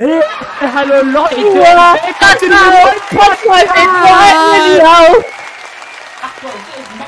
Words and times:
Äh, 0.00 0.20
hallo 0.60 1.02
Leute! 1.10 1.40
Ja, 1.58 1.94
Willkommen 1.94 2.38
zu 2.38 2.44
genau. 2.46 2.56
diesem 2.56 2.70
neuen 2.70 3.00
Podcast 3.10 3.42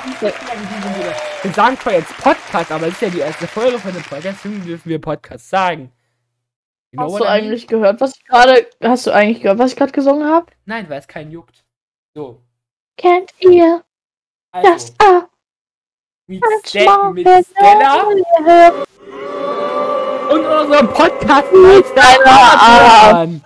ich 0.07 0.21
jetzt 0.21 0.41
Sinne. 0.41 1.15
Wir 1.43 1.53
sagen 1.53 1.79
zwar 1.79 1.93
jetzt 1.93 2.17
Podcast, 2.17 2.73
aber 2.73 2.89
es 2.89 2.95
ist 2.95 3.03
ja 3.03 3.11
die 3.11 3.21
erste 3.21 3.47
Folge 3.47 3.79
von 3.79 3.93
dem 3.93 4.03
Podcast, 4.03 4.41
deswegen 4.45 4.65
dürfen 4.65 4.89
wir 4.89 5.01
Podcast 5.01 5.49
sagen. 5.49 5.93
You 6.91 6.97
know 6.97 7.13
Hast 7.13 7.21
du 7.21 7.25
eigentlich 7.27 7.69
gehört, 7.69 8.01
was 8.01 8.17
ich 8.17 8.25
gerade. 8.25 8.67
Hast 8.83 9.07
du 9.07 9.13
eigentlich 9.13 9.41
gehört, 9.41 9.61
was 9.61 9.71
ich 9.71 9.77
gerade 9.77 9.93
gesungen 9.93 10.29
habe? 10.29 10.47
Nein, 10.65 10.91
weil 10.91 10.99
es 10.99 11.07
keinen 11.07 11.31
juckt. 11.31 11.65
So, 12.17 12.43
Kennt 12.97 13.33
ihr 13.39 13.85
das 14.53 14.65
also, 14.65 14.95
auch? 14.99 15.29
mit, 16.27 16.43
Manchmal 16.43 17.15
Ste 17.15 17.31
mit 17.31 17.47
Stella 17.47 18.85
unserem 20.39 20.89
Podcast 20.89 21.53
Deiner 21.97 22.63
Adrian. 22.63 23.45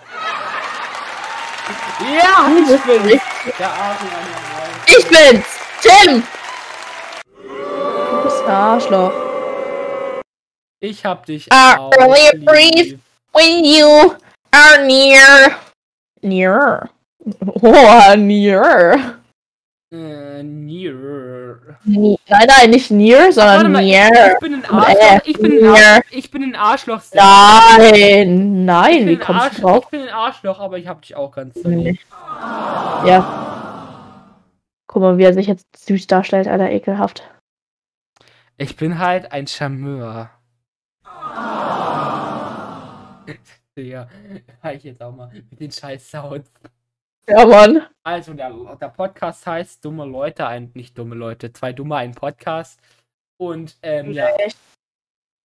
Ja, 1.99 2.47
ich 2.75 2.81
bin 2.83 3.03
der. 3.07 3.21
Ich 4.87 5.07
bin's! 5.07 5.45
Tim! 5.81 6.23
Du 7.41 8.23
bist 8.23 8.43
ein 8.43 8.51
Arschloch. 8.51 9.11
Ich 10.79 11.05
hab 11.05 11.25
dich 11.25 11.47
Ah, 11.51 11.77
auch 11.77 11.89
brief. 12.45 12.99
When 13.33 13.63
you 13.63 14.13
are 14.51 14.85
near. 14.85 15.55
Near. 16.21 16.89
Oh, 17.61 18.15
near. 18.17 19.19
Äh, 19.91 20.41
near. 20.41 21.77
Nein, 21.83 22.17
nein, 22.27 22.69
nicht 22.71 22.89
near, 22.89 23.31
sondern 23.31 23.71
mal, 23.71 23.83
near. 23.83 24.09
ich 24.33 24.39
bin 24.39 24.53
ein 24.55 24.65
Arschloch. 24.65 25.21
Ich 25.25 25.39
bin 25.39 25.51
ein. 25.51 25.65
Arschloch. 25.65 26.11
Ich 26.11 26.31
bin 26.31 26.43
ein 26.43 26.55
Arschloch. 26.55 27.01
Stella. 27.03 27.77
Nein, 27.77 28.65
nein, 28.65 29.07
wie 29.07 29.17
kommst 29.17 29.57
du 29.57 29.61
drauf? 29.61 29.83
Ich 29.85 29.91
bin 29.91 30.01
ein 30.01 30.09
Arschloch, 30.09 30.59
aber 30.59 30.79
ich 30.79 30.87
hab 30.87 31.03
dich 31.03 31.15
auch 31.15 31.31
ganz. 31.31 31.55
Nee. 31.63 31.99
Ja. 33.05 33.45
Guck 34.87 35.01
mal, 35.01 35.17
wie 35.17 35.23
er 35.23 35.33
sich 35.33 35.47
jetzt 35.47 35.67
süß 35.85 36.07
darstellt, 36.07 36.47
Alter, 36.47 36.71
ekelhaft. 36.71 37.23
Ich 38.57 38.75
bin 38.77 38.97
halt 38.97 39.31
ein 39.31 39.45
Charmeur. 39.45 40.31
Digga, 43.77 44.07
halt 44.63 44.77
ich 44.77 44.85
jetzt 44.85 45.01
auch 45.03 45.13
mal 45.13 45.29
mit 45.49 45.59
den 45.59 45.71
scheiß 45.71 46.09
Sounds. 46.09 46.49
Ja, 47.27 47.45
Mann. 47.45 47.87
Also, 48.03 48.33
der, 48.33 48.53
der 48.79 48.89
Podcast 48.89 49.47
heißt 49.47 49.83
Dumme 49.83 50.05
Leute, 50.05 50.45
ein, 50.45 50.71
nicht 50.75 50.97
dumme 50.97 51.15
Leute, 51.15 51.51
zwei 51.53 51.73
Dumme, 51.73 51.95
ein 51.95 52.13
Podcast. 52.13 52.79
Und, 53.37 53.77
ähm, 53.81 54.11
ja, 54.11 54.27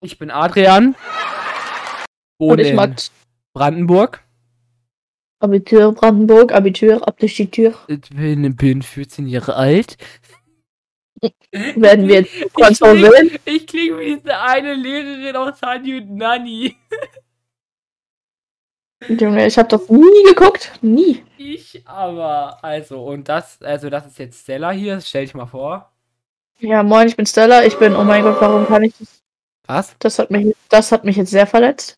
ich 0.03 0.19
bin 0.19 0.31
Adrian. 0.31 0.95
Und 2.39 2.58
ich 2.58 2.73
mag 2.75 2.97
Brandenburg. 3.55 4.25
Abitur 5.42 5.95
Brandenburg, 5.95 6.53
Abitur, 6.53 7.06
ab 7.08 7.19
durch 7.19 7.36
die 7.36 7.51
Tür. 7.51 7.75
Ich 7.89 8.11
bin, 8.11 8.56
bin 8.56 8.83
14 8.83 9.27
Jahre 9.27 9.56
alt. 9.56 9.97
Werden 11.53 12.08
wir 12.08 12.20
jetzt 12.20 12.34
Ich 12.34 12.53
klinge 12.53 12.75
verwöhnen? 12.75 13.39
ich 13.47 13.67
kling 13.67 13.98
wie 13.98 14.17
diese 14.17 14.39
eine 14.39 14.75
Lehrerin 14.75 15.36
aus 15.36 15.61
Hani 15.62 15.97
und 15.97 16.17
Nanny. 16.17 16.77
Junge, 19.08 19.46
ich 19.46 19.56
habe 19.58 19.68
das 19.68 19.88
nie 19.88 20.24
geguckt. 20.26 20.72
Nie. 20.82 21.24
Ich 21.38 21.82
aber, 21.86 22.62
also, 22.62 23.02
und 23.02 23.28
das, 23.28 23.60
also 23.62 23.88
das 23.88 24.06
ist 24.06 24.18
jetzt 24.18 24.42
Stella 24.42 24.70
hier, 24.70 25.00
stell 25.00 25.24
dich 25.24 25.34
mal 25.34 25.46
vor. 25.46 25.90
Ja, 26.58 26.82
moin, 26.82 27.08
ich 27.08 27.16
bin 27.16 27.24
Stella. 27.24 27.64
Ich 27.64 27.78
bin, 27.78 27.96
oh 27.96 28.04
mein 28.04 28.22
Gott, 28.22 28.36
warum 28.40 28.66
kann 28.66 28.82
ich 28.82 28.92
das? 28.98 29.22
Was? 29.66 29.94
Das 29.98 30.18
hat 30.18 30.30
mich, 30.30 30.54
das 30.68 30.92
hat 30.92 31.04
mich 31.04 31.16
jetzt 31.16 31.30
sehr 31.30 31.46
verletzt. 31.46 31.94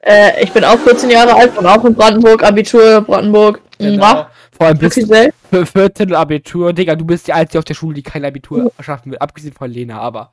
Äh, 0.00 0.44
ich 0.44 0.52
bin 0.52 0.64
auch 0.64 0.78
14 0.78 1.10
Jahre 1.10 1.34
alt 1.34 1.58
und 1.58 1.66
auch 1.66 1.84
in 1.84 1.94
Brandenburg, 1.94 2.44
Abitur, 2.44 3.00
Brandenburg. 3.00 3.60
Mwah. 3.80 4.30
Vor 4.52 4.66
allem 4.66 4.78
bist 4.78 4.96
du 4.96 5.66
Viertel 5.66 6.14
Abitur. 6.14 6.72
Digga, 6.72 6.94
du 6.94 7.04
bist 7.04 7.26
die 7.26 7.32
Einzige 7.32 7.58
auf 7.58 7.64
der 7.64 7.74
Schule, 7.74 7.94
die 7.94 8.02
kein 8.02 8.24
Abitur 8.24 8.72
schaffen 8.80 9.12
will. 9.12 9.18
Abgesehen 9.18 9.54
von 9.54 9.70
Lena, 9.70 10.00
aber. 10.00 10.32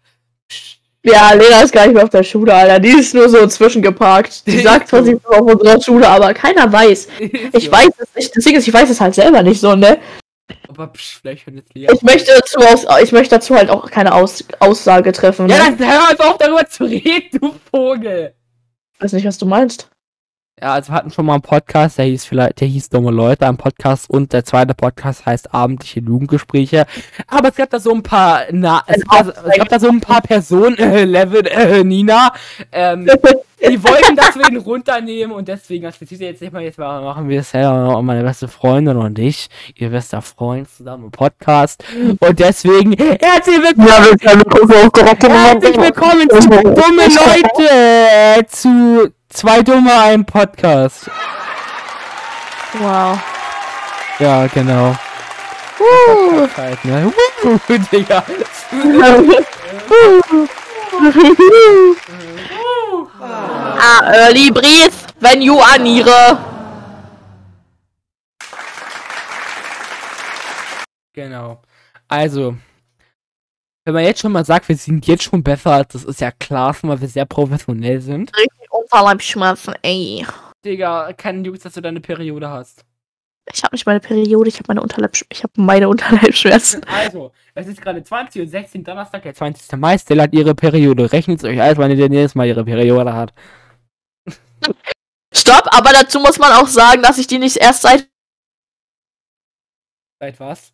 Ja, 1.05 1.33
Lena 1.33 1.61
ist 1.61 1.71
gar 1.71 1.85
nicht 1.85 1.93
mehr 1.95 2.03
auf 2.03 2.09
der 2.09 2.23
Schule, 2.23 2.53
Alter. 2.53 2.79
Die 2.79 2.89
ist 2.89 3.13
nur 3.13 3.29
so 3.29 3.45
zwischengeparkt. 3.47 4.45
Die 4.47 4.59
sagt 4.61 4.87
zwar, 4.87 5.03
sie 5.03 5.13
ist 5.13 5.25
auf 5.27 5.39
unserer 5.41 5.79
Schule, 5.81 6.07
aber 6.07 6.33
keiner 6.33 6.71
weiß. 6.71 7.07
Ich 7.53 7.71
weiß 7.71 7.89
es 7.97 8.15
nicht. 8.15 8.35
Deswegen 8.35 8.57
ist, 8.57 8.67
ich 8.67 8.73
weiß 8.73 8.89
es 8.89 8.99
halt 8.99 9.15
selber 9.15 9.43
nicht 9.43 9.59
so, 9.61 9.75
ne? 9.75 9.99
Aber 10.67 10.87
psch, 10.87 11.19
vielleicht 11.21 11.47
jetzt 11.47 11.73
Lea. 11.73 11.87
Ich 11.93 12.01
möchte 12.01 12.31
dazu, 12.37 12.59
aus, 12.59 12.85
ich 13.03 13.11
möchte 13.11 13.35
dazu 13.35 13.55
halt 13.55 13.69
auch 13.69 13.89
keine 13.89 14.13
aus, 14.13 14.43
Aussage 14.59 15.11
treffen. 15.11 15.47
Ja, 15.49 15.69
Ne? 15.69 15.75
dann 15.77 15.87
hör 15.89 16.09
jetzt 16.09 16.21
auf 16.23 16.37
darüber 16.37 16.67
zu 16.67 16.83
reden, 16.85 17.39
du 17.39 17.55
Vogel. 17.71 18.33
Ich 18.95 19.03
weiß 19.03 19.13
nicht, 19.13 19.25
was 19.25 19.37
du 19.37 19.45
meinst. 19.45 19.89
Ja, 20.61 20.71
also 20.71 20.93
wir 20.93 20.95
hatten 20.95 21.11
schon 21.11 21.25
mal 21.25 21.33
einen 21.33 21.41
Podcast, 21.41 21.97
der 21.97 22.05
hieß 22.05 22.23
vielleicht, 22.23 22.61
der 22.61 22.69
hieß 22.69 22.87
Dumme 22.87 23.11
Leute, 23.11 23.45
ein 23.45 23.57
Podcast 23.57 24.09
und 24.09 24.31
der 24.31 24.45
zweite 24.45 24.73
Podcast 24.73 25.25
heißt 25.25 25.53
Abendliche 25.53 25.99
Jugendgespräche. 25.99 26.85
Aber 27.27 27.49
es 27.49 27.55
gab 27.55 27.71
da 27.71 27.79
so 27.79 27.91
ein 27.93 28.01
paar, 28.01 28.43
na, 28.51 28.81
es, 28.87 29.05
gab, 29.05 29.27
es 29.27 29.57
gab 29.57 29.67
da 29.67 29.79
so 29.79 29.89
ein 29.89 29.99
paar 29.99 30.21
Personen, 30.21 30.77
äh, 30.77 31.03
Level, 31.03 31.45
äh, 31.45 31.83
Nina, 31.83 32.31
ähm, 32.71 33.05
die 33.69 33.83
wollten, 33.83 34.15
dass 34.15 34.35
wir 34.35 34.49
ihn 34.49 34.57
runternehmen 34.57 35.35
und 35.35 35.47
deswegen, 35.47 35.83
das 35.83 35.97
bezieht 35.97 36.21
jetzt 36.21 36.41
nicht 36.41 36.53
mal, 36.53 36.63
jetzt 36.63 36.77
mal 36.77 37.01
machen 37.01 37.29
wir 37.29 37.39
es 37.39 37.51
ja 37.51 37.71
und 37.71 38.05
meine 38.05 38.23
beste 38.23 38.47
Freundin 38.47 38.97
und 38.97 39.17
ich, 39.19 39.47
ihr 39.75 39.89
bester 39.89 40.21
Freund 40.21 40.69
zusammen 40.69 41.05
im 41.05 41.11
Podcast 41.11 41.83
und 42.19 42.39
deswegen, 42.39 42.93
herzlich 42.93 43.57
willkommen, 43.57 44.17
herzlich 44.21 45.77
willkommen 45.77 46.29
zu 46.29 46.49
Dumme 46.49 47.07
Leute, 47.07 48.47
zu 48.47 49.11
Zwei 49.35 49.61
Dumme, 49.63 49.93
ein 49.93 50.25
Podcast. 50.25 51.09
Wow. 52.79 53.19
Ja, 54.17 54.47
genau. 54.47 54.95
Uh. 55.77 56.47
Halt, 56.55 56.85
ne? 56.85 57.11
Uh, 57.43 57.59
Digga. 57.91 58.23
ah, 63.25 64.11
early 64.13 64.51
breathe, 64.51 64.93
wenn 65.19 65.41
you 65.41 65.59
aniere. 65.59 66.37
Genau. 71.13 71.61
Also, 72.07 72.55
wenn 73.85 73.93
man 73.93 74.03
jetzt 74.03 74.21
schon 74.21 74.31
mal 74.31 74.45
sagt, 74.45 74.67
wir 74.67 74.75
sind 74.75 75.07
jetzt 75.07 75.23
schon 75.23 75.43
besser, 75.43 75.85
das 75.85 76.03
ist 76.03 76.19
ja 76.19 76.31
klar, 76.31 76.75
weil 76.81 76.99
wir 76.99 77.07
sehr 77.07 77.25
professionell 77.25 78.01
sind. 78.01 78.35
Richtig 78.35 78.71
Unterleibsschmerzen, 78.71 79.75
ey. 79.81 80.25
Digga, 80.65 81.13
kein 81.13 81.45
Jungs, 81.45 81.61
dass 81.61 81.73
du 81.73 81.81
deine 81.81 82.01
Periode 82.01 82.49
hast. 82.49 82.83
Ich 83.53 83.63
habe 83.63 83.75
nicht 83.75 83.85
meine 83.85 83.99
Periode, 83.99 84.49
ich 84.49 84.55
habe 84.55 84.65
meine 84.67 84.81
Unterleibsschmerzen. 84.81 85.27
Ich 85.31 85.43
habe 85.43 85.53
meine 85.57 85.87
Unterleibsschmerzen. 85.87 86.81
Also, 86.87 87.31
es 87.53 87.67
ist 87.67 87.81
gerade 87.81 88.03
20 88.03 88.41
und 88.41 88.47
16 88.49 88.83
Donnerstag, 88.83 89.23
der 89.23 89.33
20. 89.33 89.77
Mai. 89.77 89.97
Stella 89.97 90.23
hat 90.23 90.33
ihre 90.33 90.55
Periode. 90.55 91.11
Rechnet 91.11 91.39
es 91.39 91.43
euch 91.45 91.61
aus, 91.61 91.77
wann 91.77 91.91
ihr 91.91 91.97
denn 91.97 92.11
jedes 92.11 92.35
Mal 92.35 92.47
ihre 92.47 92.65
Periode 92.65 93.13
hat. 93.13 93.33
Stopp, 95.33 95.67
aber 95.71 95.91
dazu 95.91 96.19
muss 96.19 96.39
man 96.39 96.51
auch 96.53 96.67
sagen, 96.67 97.01
dass 97.01 97.17
ich 97.17 97.27
die 97.27 97.37
nicht 97.37 97.57
erst 97.57 97.83
seit 97.83 98.07
Seit 100.19 100.39
was? 100.39 100.71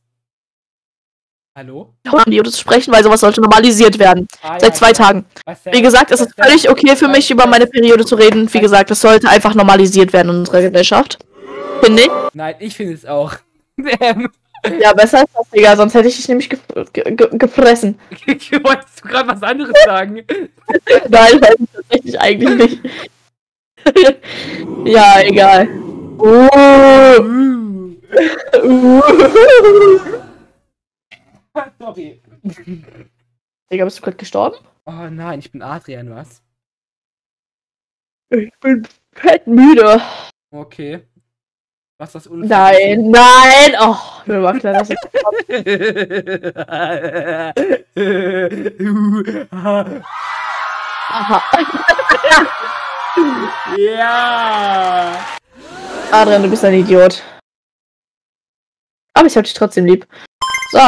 Hallo? 1.58 1.94
Periode 2.04 2.52
zu 2.52 2.60
sprechen, 2.60 2.94
weil 2.94 3.04
sowas 3.04 3.20
sollte 3.20 3.42
normalisiert 3.42 4.00
werden. 4.00 4.28
Ah, 4.42 4.58
Seit 4.58 4.78
zwei 4.78 4.94
Tagen. 4.94 5.26
Was 5.46 5.66
Wie 5.66 5.81
gesagt, 5.81 6.12
es 6.12 6.22
ist 6.22 6.34
völlig 6.42 6.70
okay 6.70 6.96
für 6.96 7.10
mich, 7.10 7.30
über 7.30 7.46
meine 7.46 7.68
Periode 7.68 8.06
zu 8.06 8.16
reden. 8.16 8.52
Wie 8.54 8.60
gesagt, 8.60 8.90
es 8.92 9.02
sollte 9.02 9.28
einfach 9.28 9.54
normalisiert 9.54 10.14
werden 10.14 10.30
in 10.30 10.40
unserer 10.40 10.62
Gesellschaft. 10.62 11.20
Finde 11.81 12.03
ich. 12.03 12.09
Nein, 12.34 12.56
ich 12.59 12.75
finde 12.75 12.94
es 12.94 13.06
auch. 13.06 13.34
Ja, 14.80 14.94
besser 14.94 15.24
ist 15.24 15.36
das, 15.36 15.50
Digga, 15.50 15.75
sonst 15.75 15.96
hätte 15.96 16.08
ich 16.08 16.16
dich 16.18 16.28
nämlich 16.28 16.50
gef 16.50 16.62
ge 16.94 17.16
ge 17.16 17.30
gefressen. 17.31 18.00
Wolltest 18.28 19.04
du 19.04 19.07
gerade 19.07 19.30
was 19.30 19.42
anderes 19.42 19.74
sagen? 19.86 20.16
Nein, 21.10 21.42
weiß 21.42 21.56
ich 21.60 21.69
tatsächlich 21.74 22.19
eigentlich 22.19 22.81
nicht. 22.81 23.10
ja, 24.86 25.22
egal. 25.22 25.68
Uh, 26.19 26.48
uh. 27.24 28.92
Sorry. 31.80 32.22
Digga, 33.72 33.86
bist 33.86 33.98
du 33.98 34.01
gerade 34.04 34.18
gestorben? 34.18 34.57
Oh 34.86 35.07
nein, 35.10 35.39
ich 35.39 35.51
bin 35.51 35.62
Adrian, 35.62 36.10
was? 36.12 36.44
Ich 38.30 38.51
bin 38.60 38.88
fett 39.13 39.48
müde. 39.48 40.01
Okay. 40.51 41.01
Was 42.01 42.13
das 42.13 42.25
unfair 42.25 42.50
Nein, 42.50 43.12
nein. 43.12 43.75
Oh, 43.80 43.95
mir 44.25 44.42
war 44.42 44.57
klar, 44.57 44.74
dass 44.74 44.89
ich. 44.89 44.98
Aha. 51.12 51.44
ja. 53.77 55.15
Adrian, 56.12 56.42
du 56.42 56.50
bist 56.50 56.65
ein 56.65 56.74
Idiot. 56.74 57.21
Aber 59.13 59.27
ich 59.27 59.38
hab 59.38 59.44
dich 59.44 59.54
trotzdem 59.54 59.86
lieb. 59.86 60.07
So. 60.71 60.80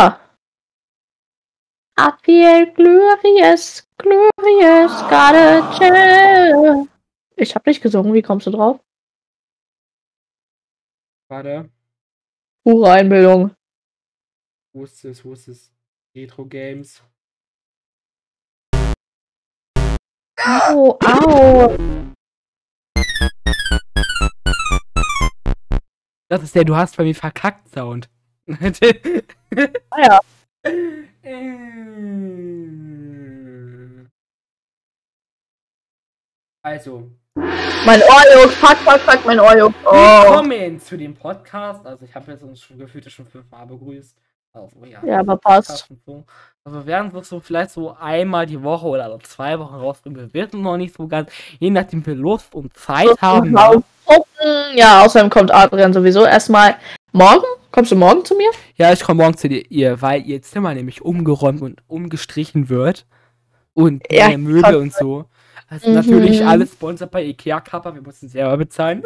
I 1.96 2.10
feel 2.24 2.74
glorious, 2.74 3.88
glorious, 4.00 4.92
gotta 5.04 5.78
chill. 5.78 6.88
Ich 7.36 7.54
hab 7.54 7.68
nicht 7.68 7.84
gesungen, 7.84 8.16
wie 8.16 8.24
kommst 8.24 8.48
du 8.48 8.52
drauf? 8.52 8.80
Warte. 11.34 11.72
Pure 12.64 12.92
Einbildung. 12.92 13.56
Wo 14.72 14.84
ist 14.84 15.04
es? 15.04 15.26
Wo 15.26 15.34
ist 15.34 15.48
es? 15.48 15.74
Retro 16.16 16.46
Games. 16.46 17.02
Au, 20.38 21.00
au. 21.04 21.76
Das 26.30 26.44
ist 26.44 26.54
der 26.54 26.66
Du 26.66 26.76
hast 26.76 26.98
bei 26.98 27.04
mir 27.04 27.16
verkackt 27.16 27.68
Sound. 27.70 28.12
Ah 29.90 30.02
ja. 30.02 30.20
Also, 36.66 37.12
Mein 37.36 38.02
Ohr 38.02 38.42
juckt. 38.42 38.54
Fuck, 38.54 38.78
fuck, 38.78 39.00
fuck, 39.02 39.26
mein 39.26 39.40
Ohr 39.40 39.58
juckt. 39.58 39.76
Oh. 39.86 39.92
willkommen 39.92 40.80
zu 40.80 40.98
dem 40.98 41.16
Podcast. 41.16 41.86
Also, 41.86 42.06
ich 42.06 42.14
habe 42.14 42.32
jetzt 42.32 42.44
uns 42.44 42.62
schon 42.62 42.78
gefühlt 42.78 43.12
schon 43.12 43.26
fünfmal 43.26 43.66
begrüßt. 43.66 44.16
Also, 44.54 44.86
ja. 44.86 45.04
Ja, 45.04 45.20
aber 45.20 45.38
passt. 45.38 45.90
So. 46.06 46.24
Also, 46.64 46.80
wir 46.80 46.86
werden 46.86 47.12
es 47.18 47.30
so 47.30 47.40
vielleicht 47.40 47.72
so 47.72 47.96
einmal 48.00 48.46
die 48.46 48.62
Woche 48.62 48.86
oder 48.86 49.06
alle 49.06 49.20
zwei 49.20 49.58
Wochen 49.60 49.76
rausbringen. 49.76 50.32
Wir 50.32 50.46
wissen 50.46 50.62
noch 50.62 50.78
nicht 50.78 50.96
so 50.96 51.08
ganz, 51.08 51.32
je 51.60 51.72
nachdem 51.72 52.06
wir 52.06 52.16
Lust 52.16 52.54
und 52.54 52.74
Zeit 52.78 53.20
haben. 53.22 53.54
Gucken. 54.06 54.78
Ja, 54.78 55.04
außerdem 55.04 55.30
kommt 55.30 55.54
Adrian 55.54 55.92
sowieso 55.92 56.26
erstmal 56.26 56.76
morgen. 57.12 57.46
Kommst 57.72 57.92
du 57.92 57.96
morgen 57.96 58.24
zu 58.24 58.36
mir? 58.36 58.52
Ja, 58.76 58.94
ich 58.94 59.02
komme 59.02 59.24
morgen 59.24 59.36
zu 59.36 59.50
dir, 59.50 60.02
weil 60.02 60.22
ihr 60.26 60.42
Zimmer 60.44 60.74
nämlich 60.76 61.02
umgeräumt 61.02 61.62
und 61.62 61.82
umgestrichen 61.88 62.70
wird. 62.70 63.08
Und 63.74 64.04
Ja, 64.12 64.28
mehr 64.28 64.38
Möbel 64.38 64.76
und 64.76 64.94
so. 64.94 65.26
Also 65.70 65.90
Mhm. 65.90 65.96
natürlich 65.96 66.46
alles 66.46 66.72
sponsert 66.74 67.12
bei 67.12 67.24
Ikea 67.24 67.60
Kappa, 67.62 67.94
wir 67.94 68.02
mussten 68.02 68.28
selber 68.28 68.58
bezahlen. 68.58 69.04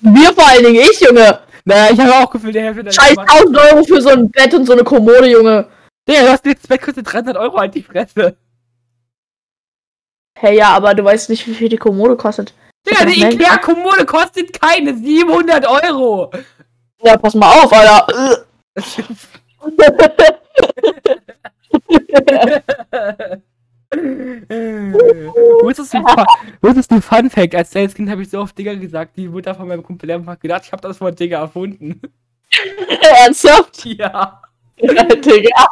Wir 0.00 0.32
vor 0.32 0.48
allen 0.48 0.64
Dingen, 0.64 0.80
ich, 0.80 1.00
Junge. 1.00 1.40
Naja, 1.64 1.92
ich 1.92 2.00
habe 2.00 2.24
auch 2.24 2.30
gefühlt, 2.30 2.54
der 2.54 2.64
Hälfte 2.64 2.84
der 2.84 2.92
Scheiß 2.92 3.16
1000 3.16 3.58
Euro 3.58 3.84
für 3.84 4.00
so 4.00 4.10
ein 4.10 4.30
Bett 4.30 4.54
und 4.54 4.66
so 4.66 4.72
eine 4.72 4.84
Kommode, 4.84 5.28
Junge. 5.30 5.66
Digga, 6.08 6.22
du 6.22 6.28
hast 6.30 6.46
jetzt 6.46 6.68
Bett 6.68 6.82
kostet 6.82 7.12
300 7.12 7.36
Euro 7.36 7.58
halt 7.58 7.74
die 7.74 7.82
Fresse. 7.82 8.36
Hey, 10.38 10.58
ja, 10.58 10.68
aber 10.70 10.94
du 10.94 11.04
weißt 11.04 11.30
nicht, 11.30 11.46
wie 11.46 11.54
viel 11.54 11.68
die 11.68 11.76
Kommode 11.76 12.16
kostet. 12.16 12.54
Digga, 12.88 13.04
die 13.06 13.20
Ja, 13.20 13.30
Ikea 13.30 13.58
Kommode 13.58 14.04
kostet 14.04 14.60
keine 14.60 14.96
700 14.96 15.66
Euro. 15.66 16.30
Ja, 17.02 17.16
pass 17.16 17.34
mal 17.34 17.50
auf, 17.62 17.72
Alter. 17.72 18.44
Wusstest 25.62 25.94
du, 25.94 25.98
Fu- 25.98 26.24
wusstest 26.60 26.90
du 26.90 27.00
Fun 27.00 27.30
Fact? 27.30 27.54
Als 27.54 27.70
kleines 27.70 27.94
Kind 27.94 28.10
habe 28.10 28.22
ich 28.22 28.30
so 28.30 28.40
oft 28.40 28.56
Digga 28.58 28.74
gesagt, 28.74 29.16
die 29.16 29.28
Mutter 29.28 29.54
von 29.54 29.68
meinem 29.68 29.82
Kumpel 29.82 30.10
einfach 30.10 30.38
gedacht, 30.38 30.62
ich 30.66 30.72
habe 30.72 30.82
das 30.82 31.00
Wort 31.00 31.18
Digga 31.18 31.40
erfunden. 31.40 32.00
Ernsthaft? 33.24 33.84
ja. 33.86 34.42
Digga. 34.78 35.66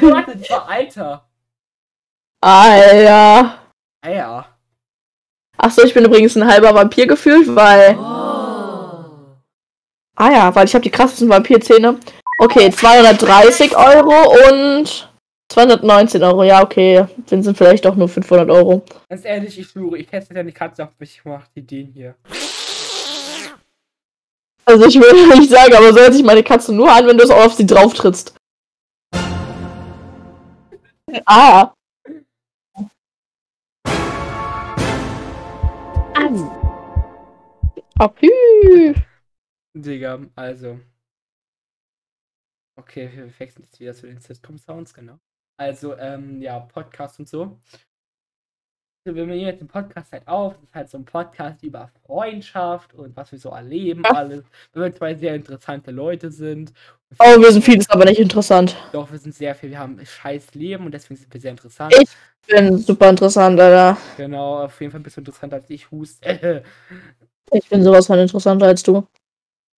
Warte, 0.00 0.36
das 0.36 0.50
war 0.50 0.68
Alter. 0.68 1.24
Alter. 2.40 3.58
Ah 4.04 4.10
ja. 4.10 4.46
Achso, 5.56 5.82
ich 5.84 5.94
bin 5.94 6.04
übrigens 6.04 6.36
ein 6.36 6.46
halber 6.46 6.74
Vampir 6.74 7.06
gefühlt, 7.06 7.54
weil. 7.54 7.96
Ah 10.16 10.30
ja, 10.30 10.54
weil 10.54 10.66
ich 10.66 10.74
habe 10.74 10.82
die 10.82 10.90
krassesten 10.90 11.28
Vampirzähne. 11.28 11.98
Okay, 12.38 12.70
230 12.70 13.76
Euro 13.76 14.34
und 14.48 15.08
219 15.52 16.22
Euro. 16.22 16.44
Ja, 16.44 16.62
okay. 16.62 17.06
Dann 17.28 17.42
sind 17.42 17.58
vielleicht 17.58 17.84
doch 17.84 17.94
nur 17.94 18.08
500 18.08 18.48
Euro. 18.50 18.82
Ganz 19.08 19.24
ehrlich, 19.24 19.58
ich 19.58 19.68
schwöre, 19.68 19.98
ich 19.98 20.10
ja 20.10 20.42
die 20.42 20.52
Katze 20.52 20.84
auf 20.84 20.90
mich 20.98 21.22
gemacht, 21.22 21.50
die 21.54 21.62
den 21.62 21.92
hier. 21.92 22.14
Also 24.64 24.86
ich 24.86 24.94
würde 24.94 25.38
nicht 25.38 25.50
sagen, 25.50 25.74
aber 25.74 25.92
so 25.92 26.00
hört 26.00 26.14
sich 26.14 26.24
meine 26.24 26.42
Katze 26.42 26.72
nur 26.72 26.90
an, 26.90 27.06
wenn 27.06 27.18
du 27.18 27.24
es 27.24 27.30
auch 27.30 27.44
auf 27.44 27.54
sie 27.54 27.66
drauf 27.66 27.92
trittst. 27.92 28.34
Ah. 31.26 31.74
Apü. 37.98 38.94
Digga, 39.74 40.18
also. 40.34 40.80
Okay, 42.76 43.10
wir 43.14 43.38
wechseln 43.38 43.64
jetzt 43.64 43.78
wieder 43.78 43.94
zu 43.94 44.06
den 44.06 44.18
Sitcom-Sounds, 44.18 44.94
genau. 44.94 45.18
Also, 45.58 45.96
ähm, 45.96 46.40
ja, 46.42 46.58
Podcast 46.60 47.18
und 47.20 47.28
so. 47.28 47.58
Also, 49.04 49.16
wir 49.16 49.26
nehmen 49.26 49.40
jetzt 49.40 49.60
den 49.60 49.68
Podcast 49.68 50.12
halt 50.12 50.26
auf. 50.28 50.54
Das 50.54 50.62
ist 50.62 50.74
halt 50.74 50.90
so 50.90 50.98
ein 50.98 51.04
Podcast 51.04 51.62
über 51.64 51.90
Freundschaft 52.06 52.94
und 52.94 53.16
was 53.16 53.32
wir 53.32 53.38
so 53.38 53.50
erleben, 53.50 54.02
Ja. 54.04 54.12
alles. 54.12 54.44
Weil 54.72 54.84
wir 54.84 54.94
zwei 54.94 55.14
sehr 55.14 55.34
interessante 55.34 55.90
Leute 55.90 56.30
sind. 56.30 56.72
Oh, 57.18 57.40
wir 57.40 57.52
sind 57.52 57.64
vieles 57.64 57.90
aber 57.90 58.04
nicht 58.04 58.20
interessant. 58.20 58.76
Doch, 58.92 59.10
wir 59.10 59.18
sind 59.18 59.34
sehr 59.34 59.54
viel, 59.54 59.70
wir 59.70 59.78
haben 59.78 59.98
ein 59.98 60.06
scheiß 60.06 60.54
Leben 60.54 60.86
und 60.86 60.92
deswegen 60.92 61.18
sind 61.18 61.32
wir 61.34 61.40
sehr 61.40 61.50
interessant. 61.50 61.94
Ich- 62.00 62.08
bin 62.48 62.76
super 62.78 63.08
interessant, 63.10 63.58
Alter. 63.60 63.96
Genau, 64.16 64.64
auf 64.64 64.80
jeden 64.80 64.90
Fall 64.90 64.98
ein 65.00 65.04
bisschen 65.04 65.20
interessanter 65.20 65.56
als 65.56 65.70
ich, 65.70 65.90
Hust. 65.90 66.24
Ich 67.54 67.68
bin 67.68 67.82
sowas 67.84 68.06
von 68.06 68.18
interessanter 68.18 68.66
als 68.66 68.82
du. 68.82 69.06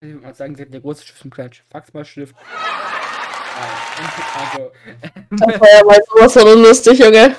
ich 0.01 0.07
würde 0.09 0.21
mal 0.21 0.33
sagen, 0.33 0.55
sie 0.55 0.61
hat 0.63 0.73
der 0.73 0.79
große 0.81 1.03
Stift 1.03 1.25
und 1.25 1.31
kleinen 1.31 1.51
Stift. 1.53 2.35
Also, 3.57 4.71
Das 5.31 5.59
war 5.61 5.67
ja 5.77 5.83
mal 5.85 5.99
sowas 6.07 6.33
von 6.33 6.61
lustig, 6.61 6.99
Junge. 6.99 7.35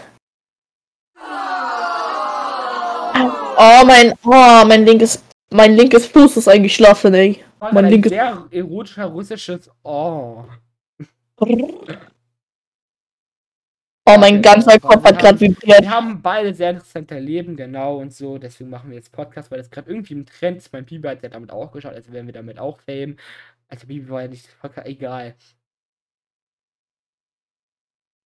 Oh, 3.58 3.82
mein, 3.86 4.12
oh, 4.24 4.64
mein 4.66 4.84
linkes, 4.84 5.22
mein 5.50 5.74
linkes 5.74 6.06
Fuß 6.06 6.36
ist 6.38 6.48
eingeschlafen, 6.48 7.14
ey. 7.14 7.42
Mein 7.60 7.86
ein 7.86 7.90
linkes- 7.92 8.10
sehr 8.10 8.46
erotischer 8.50 9.06
russisches 9.06 9.70
Oh. 9.82 10.44
Oh, 14.08 14.16
mein 14.18 14.40
ganzer 14.40 14.78
Kopf 14.78 15.02
hat 15.04 15.18
gerade 15.18 15.40
vibriert. 15.40 15.80
Wir 15.82 15.90
haben 15.90 16.22
beide 16.22 16.54
sehr 16.54 16.70
interessante 16.70 17.18
Leben, 17.18 17.56
genau 17.56 17.96
und 17.96 18.14
so. 18.14 18.38
Deswegen 18.38 18.70
machen 18.70 18.90
wir 18.90 18.96
jetzt 18.96 19.10
Podcast, 19.10 19.50
weil 19.50 19.58
das 19.58 19.70
gerade 19.70 19.90
irgendwie 19.90 20.14
im 20.14 20.24
Trend 20.26 20.58
ist. 20.58 20.72
Mein 20.72 20.84
Bibi 20.84 21.08
hat 21.08 21.22
ja 21.22 21.28
damit 21.28 21.50
auch 21.50 21.72
geschaut, 21.72 21.94
also 21.94 22.12
werden 22.12 22.26
wir 22.26 22.34
damit 22.34 22.58
auch 22.58 22.78
fame. 22.80 23.16
Also 23.68 23.86
Bibi 23.88 24.08
war 24.08 24.22
ja 24.22 24.28
nicht 24.28 24.48
Podcast, 24.60 24.86
egal. 24.86 25.34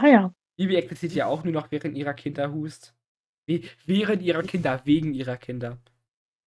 Ah 0.03 0.09
ja. 0.09 0.35
Bibi 0.57 0.77
existiert 0.77 1.13
ja 1.13 1.27
auch 1.27 1.45
nur 1.45 1.53
noch 1.53 1.71
während 1.71 1.97
ihrer 1.97 2.15
Kinder 2.15 2.53
hust. 2.53 2.95
Wie, 3.47 3.69
während 3.87 4.23
ihrer 4.23 4.43
Kinder, 4.43 4.81
wegen 4.85 5.13
ihrer 5.15 5.37
Kinder. 5.37 5.77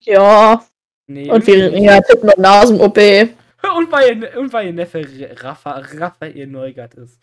Ja. 0.02 0.64
Nee, 1.06 1.30
Und 1.30 1.46
nicht. 1.46 1.82
ja, 1.82 2.00
Tippen 2.00 2.30
und 2.30 2.38
Nasen-OP. 2.38 2.98
Und 3.76 3.90
weil, 3.92 4.22
ihr- 4.22 4.38
und 4.38 4.52
weil 4.52 4.66
ihr 4.66 4.72
Neffe 4.74 5.02
Rafa, 5.42 5.78
Raphael 5.96 6.46
Neugart 6.46 6.94
ist. 6.94 7.18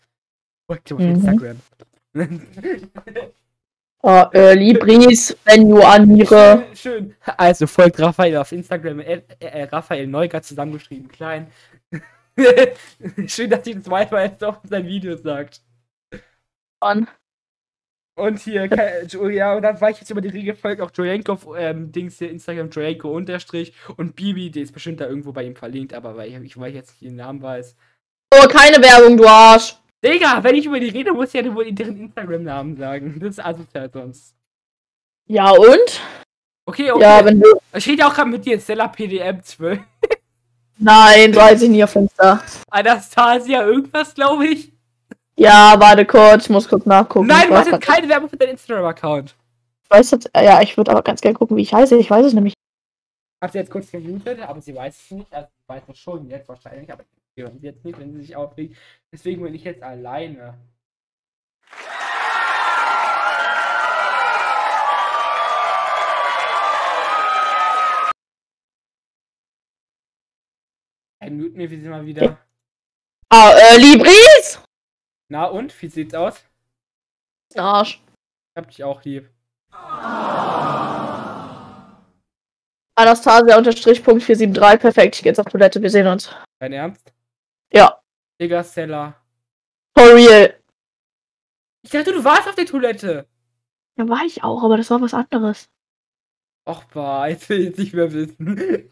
Folgt 0.66 0.90
ihm 0.90 0.96
auf 0.96 1.02
Mhm. 1.02 1.10
Instagram. 1.14 1.60
Oh, 4.02 4.24
Early 4.32 4.72
Breeze, 4.74 5.36
wenn 5.44 5.68
you 5.68 5.80
anire. 5.80 6.64
schön, 6.74 6.74
schön. 6.74 7.14
Also 7.36 7.66
folgt 7.68 8.00
Raphael 8.00 8.36
auf 8.38 8.50
Instagram, 8.52 9.00
äh, 9.00 9.22
äh, 9.38 9.64
Raphael 9.64 10.06
Neugart 10.08 10.44
zusammengeschrieben, 10.44 11.08
klein. 11.08 11.46
schön, 13.26 13.50
dass 13.50 13.66
ihr 13.66 13.76
das 13.76 13.84
zweimal 13.84 14.26
jetzt 14.26 14.42
auf 14.42 14.58
sein 14.64 14.84
Video 14.86 15.16
sagt. 15.16 15.60
Mann. 16.82 17.08
Und 18.14 18.40
hier, 18.40 18.68
ja, 19.30 19.54
und 19.54 19.62
dann 19.62 19.80
war 19.80 19.88
ich 19.88 19.98
jetzt 19.98 20.10
über 20.10 20.20
die 20.20 20.28
Regel 20.28 20.54
folgt 20.54 20.82
auch 20.82 20.90
Jojenko, 20.92 21.56
ähm, 21.56 21.92
Dings 21.92 22.18
hier, 22.18 22.30
Instagram 22.30 22.68
Jojenko 22.68 23.10
unterstrich 23.10 23.72
und 23.96 24.14
Bibi, 24.14 24.50
die 24.50 24.60
ist 24.60 24.72
bestimmt 24.72 25.00
da 25.00 25.06
irgendwo 25.06 25.32
bei 25.32 25.44
ihm 25.44 25.56
verlinkt, 25.56 25.94
aber 25.94 26.14
weil 26.14 26.28
ich, 26.28 26.36
ich, 26.36 26.60
weil 26.60 26.68
ich 26.70 26.74
jetzt 26.74 26.90
nicht 26.90 27.10
den 27.10 27.16
Namen 27.16 27.40
weiß. 27.40 27.74
Oh, 28.34 28.46
keine 28.48 28.82
Werbung, 28.82 29.16
du 29.16 29.26
Arsch. 29.26 29.76
Digga, 30.04 30.42
wenn 30.42 30.56
ich 30.56 30.66
über 30.66 30.78
die 30.78 30.88
rede, 30.88 31.12
muss 31.12 31.28
ich 31.28 31.34
ja 31.34 31.42
nur 31.42 31.64
deren 31.64 31.96
Instagram-Namen 31.96 32.76
sagen. 32.76 33.18
Das 33.18 33.30
ist 33.30 33.44
asozial 33.44 33.90
sonst. 33.90 34.34
Ja, 35.28 35.50
und? 35.50 36.00
Okay, 36.66 36.90
okay. 36.90 37.02
Ja, 37.02 37.24
wenn 37.24 37.40
du. 37.40 37.48
ich 37.74 37.88
rede 37.88 38.06
auch 38.06 38.14
gerade 38.14 38.28
mit 38.28 38.44
dir, 38.44 38.60
Stella 38.60 38.88
PDM 38.88 39.42
12. 39.42 39.78
Nein, 40.78 41.34
heißt 41.34 41.62
ich 41.62 41.70
nie 41.70 41.84
auf 41.84 41.94
Insta. 41.94 42.42
Anastasia, 42.68 43.64
irgendwas, 43.64 44.14
glaube 44.14 44.48
ich. 44.48 44.71
Ja, 45.36 45.74
warte 45.78 46.04
kurz, 46.04 46.44
ich 46.44 46.50
muss 46.50 46.68
kurz 46.68 46.84
nachgucken. 46.86 47.26
Nein, 47.26 47.44
ich 47.44 47.48
du 47.48 47.56
hast 47.56 47.70
jetzt 47.70 47.80
keine 47.80 48.08
Werbung 48.08 48.28
für 48.28 48.36
deinen 48.36 48.50
Instagram-Account. 48.50 49.34
ich 49.84 49.90
weiß 49.90 50.10
jetzt, 50.10 50.30
ja, 50.36 50.60
ich 50.60 50.76
würde 50.76 50.90
aber 50.90 51.02
ganz 51.02 51.20
gerne 51.20 51.36
gucken, 51.36 51.56
wie 51.56 51.62
ich 51.62 51.72
heiße. 51.72 51.96
Ich 51.96 52.10
weiß 52.10 52.26
es 52.26 52.34
nämlich. 52.34 52.54
Hab 53.40 53.50
sie 53.50 53.58
jetzt 53.58 53.70
kurz 53.70 53.90
gemutet, 53.90 54.40
aber 54.40 54.60
sie 54.60 54.74
weiß 54.74 54.94
es 54.96 55.10
nicht. 55.10 55.32
Also, 55.32 55.48
sie 55.48 55.68
weiß 55.68 55.82
es 55.88 55.98
schon 55.98 56.28
jetzt 56.28 56.48
wahrscheinlich, 56.48 56.92
aber 56.92 57.04
sie 57.34 57.42
hören 57.42 57.58
sie 57.58 57.66
jetzt 57.66 57.84
nicht, 57.84 57.98
wenn 57.98 58.12
sie 58.12 58.20
sich 58.20 58.36
aufregt. 58.36 58.76
Deswegen 59.10 59.42
bin 59.42 59.54
ich 59.54 59.64
jetzt 59.64 59.82
alleine. 59.82 60.58
Ein 71.20 71.36
Mute 71.36 71.56
mir, 71.56 71.70
wie 71.70 71.80
sie 71.80 71.88
mal 71.88 72.04
wieder. 72.04 72.38
Ah, 73.28 73.52
Early 73.70 73.96
Breeze? 73.96 74.58
Na 75.32 75.46
und? 75.46 75.80
Wie 75.80 75.88
sieht's 75.88 76.12
aus? 76.12 76.44
Arsch. 77.56 78.02
Ich 78.04 78.60
hab 78.60 78.68
dich 78.68 78.84
auch 78.84 79.02
lieb. 79.02 79.30
Anastasia 82.96 83.56
unterstrich 83.56 84.04
Punkt 84.04 84.22
473, 84.22 84.78
perfekt, 84.78 85.16
ich 85.16 85.22
geh 85.22 85.30
jetzt 85.30 85.40
auf 85.40 85.46
Toilette, 85.46 85.80
wir 85.80 85.88
sehen 85.88 86.06
uns. 86.06 86.30
Dein 86.60 86.74
Ernst? 86.74 87.14
Ja. 87.72 88.02
Digga, 88.38 88.62
Stella. 88.62 89.16
For 89.96 90.14
real. 90.14 90.60
Ich 91.82 91.90
dachte, 91.90 92.12
du 92.12 92.22
warst 92.22 92.46
auf 92.46 92.54
der 92.54 92.66
Toilette. 92.66 93.26
Ja, 93.96 94.06
war 94.06 94.26
ich 94.26 94.44
auch, 94.44 94.62
aber 94.62 94.76
das 94.76 94.90
war 94.90 95.00
was 95.00 95.14
anderes. 95.14 95.70
Och, 96.68 96.84
bah, 96.92 97.28
jetzt 97.28 97.48
will 97.48 97.60
ich 97.60 97.66
jetzt 97.68 97.78
nicht 97.78 97.94
mehr 97.94 98.12
wissen. 98.12 98.90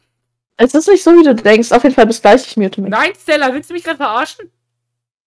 Es 0.56 0.74
ist 0.74 0.88
nicht 0.88 1.04
so, 1.04 1.10
wie 1.12 1.22
du 1.22 1.34
denkst. 1.34 1.70
Auf 1.70 1.82
jeden 1.82 1.94
Fall 1.94 2.06
bis 2.06 2.22
gleich, 2.22 2.46
ich 2.46 2.56
mute 2.56 2.80
mich. 2.80 2.90
Nein, 2.90 3.12
Stella, 3.14 3.52
willst 3.52 3.68
du 3.68 3.74
mich 3.74 3.84
gerade 3.84 3.98
verarschen? 3.98 4.50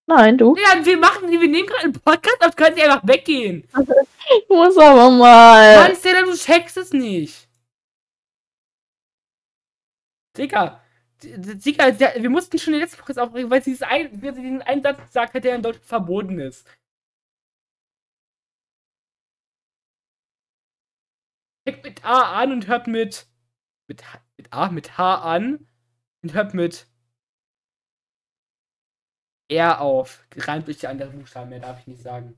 Nein, 0.05 0.37
du. 0.37 0.55
Ja, 0.57 0.85
wir 0.85 0.97
machen, 0.97 1.29
wir 1.29 1.39
nehmen 1.39 1.65
gerade 1.67 1.83
einen 1.85 1.93
Podcast 1.93 2.45
auf, 2.45 2.55
können 2.55 2.75
sie 2.75 2.83
einfach 2.83 3.07
weggehen. 3.07 3.67
Ich 4.25 4.47
muss 4.47 4.77
aber 4.77 5.11
mal. 5.11 5.75
Mann, 5.75 5.95
Stella, 5.97 6.21
du 6.21 6.33
checkst 6.33 6.77
es 6.77 6.93
nicht. 6.93 7.49
Digga, 10.37 10.81
Digga, 11.21 11.99
wir 11.99 12.29
mussten 12.29 12.57
schon 12.57 12.73
den 12.73 12.81
letzten 12.81 12.97
Podcast 12.99 13.19
aufregen, 13.19 13.49
weil 13.51 13.61
sie 13.61 13.71
dieses 13.71 13.83
ein, 13.83 14.21
weil 14.21 14.33
sie 14.33 14.41
diesen 14.41 14.61
einen 14.61 14.81
Satz 14.81 15.05
gesagt 15.05 15.33
hat, 15.33 15.43
der 15.43 15.55
in 15.55 15.61
Deutschland 15.61 15.85
verboten 15.85 16.39
ist. 16.39 16.65
Fängt 21.67 21.83
mit 21.83 22.03
A 22.05 22.41
an 22.41 22.51
und 22.53 22.67
hört 22.67 22.87
mit, 22.87 23.27
mit, 23.87 24.03
mit 24.37 24.51
A, 24.53 24.69
mit 24.69 24.97
H 24.97 25.15
an 25.21 25.67
und 26.23 26.33
hört 26.33 26.53
mit 26.53 26.87
R 29.49 29.81
auf. 29.81 30.25
Reimt 30.35 30.67
durch 30.67 30.79
die 30.79 30.87
anderen 30.87 31.19
Buchstaben, 31.19 31.49
mehr 31.49 31.59
darf 31.59 31.79
ich 31.79 31.87
nicht 31.87 32.01
sagen. 32.01 32.37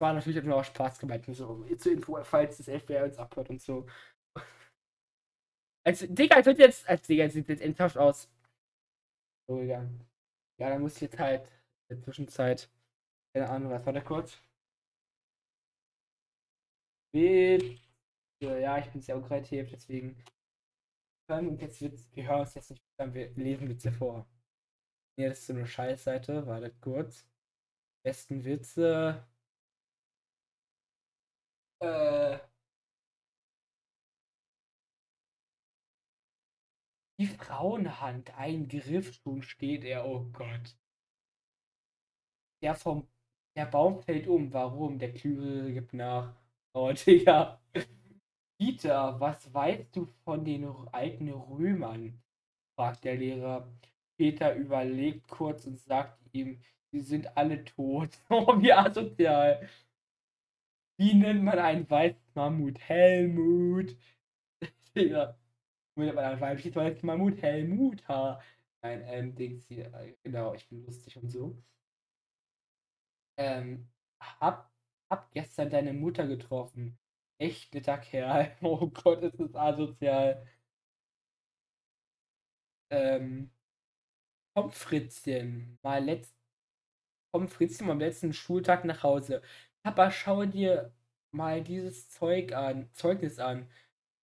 War 0.00 0.12
natürlich 0.12 0.42
nur 0.44 0.56
auch 0.56 0.64
Spaß 0.64 0.98
gemeint, 1.00 1.26
so 1.26 1.64
zur 1.76 1.92
Info, 1.92 2.22
falls 2.24 2.56
das 2.58 2.66
FBI 2.66 3.02
uns 3.02 3.18
abhört 3.18 3.50
und 3.50 3.60
so. 3.60 3.86
Als 5.86 6.00
Digga, 6.08 6.36
als 6.36 6.46
wird 6.46 6.58
jetzt, 6.58 6.86
als 6.88 7.06
Digga, 7.06 7.28
sieht 7.30 7.48
jetzt 7.48 7.62
endhaft 7.62 7.96
aus. 7.96 8.28
So 9.48 9.56
gegangen. 9.56 10.06
Ja, 10.60 10.68
dann 10.70 10.82
muss 10.82 10.96
ich 10.96 11.02
jetzt 11.02 11.18
halt 11.18 11.46
in 11.88 11.96
der 11.96 12.02
Zwischenzeit, 12.02 12.68
keine 13.34 13.48
Ahnung, 13.48 13.70
was 13.72 13.86
war 13.86 13.92
da 13.94 14.00
kurz? 14.00 14.38
Witze. 17.12 17.78
Ja, 18.42 18.78
ich 18.78 18.90
bin 18.90 19.00
sehr 19.00 19.16
unkreativ, 19.16 19.70
deswegen. 19.70 20.22
Und 21.30 21.60
jetzt 21.60 21.82
Witz, 21.82 22.08
wir 22.14 22.26
hören 22.28 22.40
uns 22.40 22.54
jetzt 22.54 22.70
nicht, 22.70 22.82
wir 22.98 23.30
lesen 23.34 23.68
Witze 23.68 23.92
vor. 23.92 24.26
Nee, 25.18 25.28
das 25.28 25.40
ist 25.40 25.46
so 25.48 25.52
eine 25.52 25.66
Scheißseite, 25.66 26.46
warte 26.46 26.70
kurz. 26.80 27.26
Besten 28.04 28.44
Witze. 28.44 29.26
Äh. 31.80 32.38
Die 37.20 37.26
Frauenhand, 37.28 38.36
ein 38.38 38.66
Griff, 38.66 39.12
schon 39.22 39.42
steht 39.42 39.84
er, 39.84 40.04
oh 40.04 40.24
Gott. 40.32 40.76
Der 42.62 42.74
vom, 42.76 43.08
der 43.56 43.66
Baum 43.66 44.00
fällt 44.00 44.28
um, 44.28 44.52
warum? 44.52 44.98
Der 44.98 45.12
Klügere 45.12 45.72
gibt 45.72 45.92
nach. 45.92 46.34
Oh, 46.72 46.92
Digga. 47.06 47.60
Peter, 48.56 49.18
was 49.20 49.52
weißt 49.52 49.96
du 49.96 50.06
von 50.24 50.44
den 50.44 50.64
alten 50.92 51.28
Römern? 51.30 52.22
fragt 52.76 53.04
der 53.04 53.16
Lehrer. 53.16 53.68
Peter 54.18 54.54
überlegt 54.56 55.28
kurz 55.28 55.66
und 55.66 55.78
sagt 55.78 56.18
ihm, 56.32 56.60
sie 56.92 57.00
sind 57.00 57.36
alle 57.38 57.64
tot. 57.64 58.10
Oh, 58.30 58.60
wie 58.62 58.72
asozial. 58.74 59.68
Wie 60.96 61.14
nennt 61.14 61.42
man 61.44 61.58
einen 61.58 61.88
weißen 61.90 62.20
Mammut? 62.34 62.78
Helmut. 62.80 63.96
Digga. 64.96 65.38
Wie 65.96 66.02
nennt 66.04 66.16
man 66.16 66.24
einen 66.26 66.40
weiblichen 66.40 66.74
weißen 66.76 67.06
Mammut? 67.06 67.42
Helmut. 67.42 68.06
Ha. 68.08 68.40
Nein, 68.82 69.02
ähm, 69.06 69.34
Dings 69.36 69.66
hier. 69.68 69.92
äh, 69.94 70.14
Genau, 70.24 70.54
ich 70.54 70.68
bin 70.68 70.84
lustig 70.84 71.16
und 71.18 71.30
so. 71.30 71.56
Ähm, 73.38 73.88
hab, 74.20 74.70
hab 75.10 75.30
gestern 75.32 75.70
deine 75.70 75.92
Mutter 75.94 76.26
getroffen. 76.26 76.98
Echt 77.38 77.74
netter 77.74 77.96
Kerl. 77.98 78.52
Oh 78.62 78.88
Gott, 78.88 79.22
ist 79.22 79.38
das 79.40 79.54
asozial. 79.54 80.46
Ähm, 82.90 83.50
komm 84.58 84.72
Fritzchen, 84.72 85.78
mal 85.82 86.04
letzt, 86.04 86.34
komm 87.32 87.48
Fritzchen 87.48 87.86
mal 87.86 87.92
am 87.92 88.00
letzten 88.00 88.32
Schultag 88.32 88.84
nach 88.84 89.02
Hause. 89.04 89.42
Papa, 89.84 90.10
schau 90.10 90.44
dir 90.46 90.92
mal 91.32 91.62
dieses 91.62 92.08
Zeug 92.10 92.52
an, 92.52 92.90
Zeugnis 92.92 93.38
an. 93.38 93.68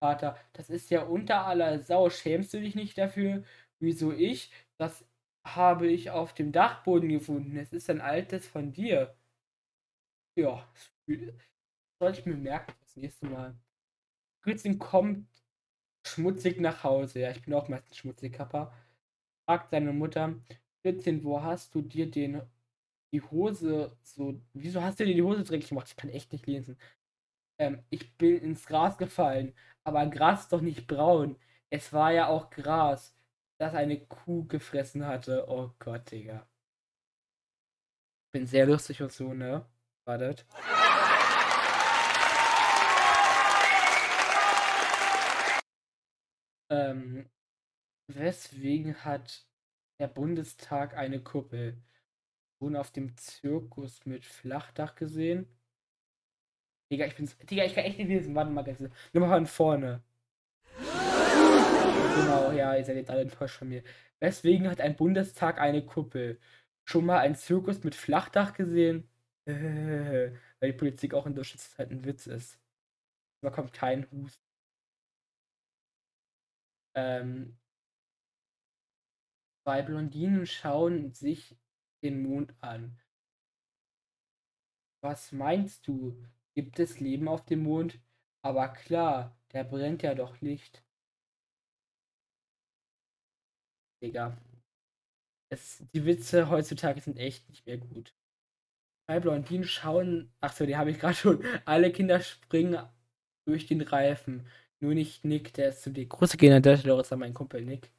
Vater, 0.01 0.37
das 0.53 0.69
ist 0.69 0.89
ja 0.91 1.03
unter 1.03 1.45
aller 1.45 1.79
Sau. 1.79 2.09
Schämst 2.09 2.53
du 2.53 2.59
dich 2.59 2.75
nicht 2.75 2.97
dafür? 2.97 3.43
Wieso 3.79 4.11
ich? 4.11 4.51
Das 4.77 5.05
habe 5.45 5.87
ich 5.87 6.11
auf 6.11 6.33
dem 6.33 6.51
Dachboden 6.51 7.09
gefunden. 7.09 7.57
Es 7.57 7.71
ist 7.73 7.89
ein 7.89 8.01
altes 8.01 8.47
von 8.47 8.73
dir. 8.73 9.15
Ja, 10.37 10.67
soll 11.99 12.11
ich 12.11 12.25
mir 12.25 12.35
merken 12.35 12.73
das 12.81 12.95
nächste 12.97 13.27
Mal. 13.27 13.55
Fritzchen 14.43 14.79
kommt 14.79 15.27
schmutzig 16.05 16.59
nach 16.59 16.83
Hause. 16.83 17.21
Ja, 17.21 17.31
ich 17.31 17.41
bin 17.41 17.53
auch 17.53 17.69
meistens 17.69 17.97
schmutzig, 17.97 18.33
Kappa. 18.33 18.73
Fragt 19.47 19.71
seine 19.71 19.93
Mutter, 19.93 20.35
Fritzchen, 20.81 21.23
wo 21.23 21.41
hast 21.41 21.73
du 21.75 21.81
dir 21.81 22.09
den 22.09 22.41
die 23.13 23.21
Hose 23.21 23.97
so. 24.03 24.41
Wieso 24.53 24.81
hast 24.81 24.99
du 24.99 25.05
dir 25.05 25.15
die 25.15 25.21
Hose 25.21 25.43
dreckig 25.43 25.69
gemacht? 25.69 25.87
Ich 25.89 25.95
kann 25.95 26.09
echt 26.09 26.33
nicht 26.33 26.47
lesen. 26.47 26.77
Ähm, 27.59 27.83
ich 27.89 28.17
bin 28.17 28.37
ins 28.39 28.65
Gras 28.65 28.97
gefallen. 28.97 29.53
Aber 29.85 30.05
Gras 30.07 30.41
ist 30.41 30.53
doch 30.53 30.61
nicht 30.61 30.87
braun. 30.87 31.37
Es 31.69 31.93
war 31.93 32.11
ja 32.11 32.27
auch 32.27 32.49
Gras, 32.49 33.15
das 33.59 33.73
eine 33.75 33.99
Kuh 34.05 34.45
gefressen 34.47 35.05
hatte. 35.05 35.45
Oh 35.49 35.71
Gott, 35.79 36.11
Digga. 36.11 36.47
Bin 38.33 38.45
sehr 38.47 38.65
lustig 38.65 39.01
und 39.01 39.11
so, 39.11 39.33
ne? 39.33 39.65
Wartet. 40.05 40.45
Ähm, 46.69 47.29
weswegen 48.07 49.03
hat 49.03 49.45
der 49.99 50.07
Bundestag 50.07 50.95
eine 50.95 51.21
Kuppel? 51.21 51.81
Schon 52.59 52.75
auf 52.75 52.91
dem 52.91 53.15
Zirkus 53.17 54.05
mit 54.05 54.25
Flachdach 54.25 54.95
gesehen? 54.95 55.47
Digga, 56.91 57.05
ich 57.05 57.15
bin's. 57.15 57.37
Digga, 57.37 57.63
ich 57.65 57.73
kann 57.75 57.83
echt 57.85 57.97
nicht 57.97 58.07
lesen. 58.07 58.35
Warte 58.35 58.51
mal 58.51 58.63
ganz. 58.63 58.79
Nur 58.79 58.91
mal 59.27 59.29
von 59.29 59.45
vorne. 59.45 60.03
Genau, 62.15 62.51
ja, 62.51 62.75
ihr 62.75 62.85
seid 62.85 62.95
jetzt 62.95 63.09
alle 63.09 63.21
enttäuscht 63.21 63.57
von 63.57 63.69
mir. 63.69 63.83
Weswegen 64.19 64.69
hat 64.69 64.79
ein 64.81 64.95
Bundestag 64.95 65.59
eine 65.59 65.85
Kuppel? 65.85 66.39
Schon 66.85 67.05
mal 67.05 67.19
ein 67.19 67.35
Zirkus 67.35 67.83
mit 67.83 67.95
Flachdach 67.95 68.53
gesehen? 68.53 69.09
Äh, 69.45 70.31
weil 70.59 70.71
die 70.71 70.77
Politik 70.77 71.13
auch 71.13 71.25
in 71.25 71.35
Deutschland 71.35 71.63
halt 71.77 71.91
ein 71.91 72.05
Witz 72.05 72.27
ist. 72.27 72.59
Da 73.41 73.49
kommt 73.51 73.73
kein 73.73 74.09
Hust. 74.11 74.41
Ähm, 76.95 77.57
zwei 79.65 79.81
Blondinen 79.81 80.45
schauen 80.45 81.11
sich 81.11 81.57
den 82.03 82.21
Mond 82.21 82.53
an. 82.61 82.99
Was 85.01 85.31
meinst 85.31 85.87
du? 85.87 86.15
Gibt 86.53 86.79
es 86.79 86.99
Leben 86.99 87.27
auf 87.27 87.45
dem 87.45 87.63
Mond? 87.63 87.99
Aber 88.43 88.67
klar, 88.69 89.35
der 89.53 89.63
brennt 89.63 90.03
ja 90.03 90.13
doch 90.13 90.39
Licht. 90.39 90.83
Digga. 94.03 94.37
Es, 95.49 95.83
die 95.93 96.05
Witze 96.05 96.49
heutzutage 96.49 97.01
sind 97.01 97.17
echt 97.17 97.49
nicht 97.49 97.65
mehr 97.65 97.77
gut. 97.77 98.13
Zwei 99.07 99.19
Blondinen 99.19 99.63
schauen. 99.63 100.31
Achso, 100.41 100.67
die 100.67 100.77
habe 100.77 100.91
ich 100.91 100.99
gerade 100.99 101.15
schon. 101.15 101.43
Alle 101.65 101.91
Kinder 101.91 102.19
springen 102.19 102.87
durch 103.45 103.65
den 103.65 103.81
Reifen. 103.81 104.47
Nur 104.79 104.93
nicht 104.93 105.25
Nick, 105.25 105.53
der 105.53 105.69
ist 105.69 105.81
zu 105.81 105.89
dick. 105.91 106.09
Grüße 106.09 106.37
gehen 106.37 106.53
an 106.53 106.61
der 106.61 106.77
Stelle 106.77 106.93
raus 106.93 107.11
an 107.11 107.19
meinen 107.19 107.33
Kumpel 107.33 107.65
Nick. 107.65 107.94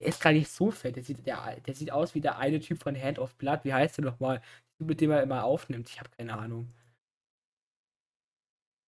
Der 0.00 0.08
ist 0.08 0.20
gar 0.22 0.32
nicht 0.32 0.50
so 0.50 0.70
fett. 0.70 0.96
Der 0.96 1.02
sieht, 1.02 1.26
der, 1.26 1.60
der 1.60 1.74
sieht 1.74 1.90
aus 1.90 2.14
wie 2.14 2.20
der 2.20 2.38
eine 2.38 2.60
Typ 2.60 2.82
von 2.82 2.96
Hand 3.00 3.18
of 3.18 3.34
Blood. 3.36 3.64
Wie 3.64 3.74
heißt 3.74 3.98
der 3.98 4.04
nochmal? 4.06 4.42
Mit 4.78 5.00
dem 5.00 5.10
er 5.10 5.22
immer 5.22 5.44
aufnimmt. 5.44 5.88
Ich 5.90 5.98
habe 6.00 6.10
keine 6.10 6.36
Ahnung. 6.38 6.72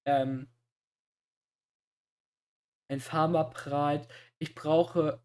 Ähm, 0.07 0.49
ein 2.91 3.01
Farmer 3.01 3.45
prahlt, 3.45 4.07
ich 4.39 4.55
brauche 4.55 5.21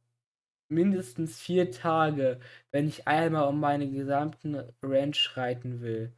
mindestens 0.70 1.40
vier 1.42 1.72
Tage, 1.72 2.40
wenn 2.72 2.88
ich 2.88 3.08
einmal 3.08 3.48
um 3.50 3.60
meine 3.60 3.90
gesamten 3.92 4.58
Ranch 4.84 5.38
reiten 5.38 5.82
will. 5.82 6.14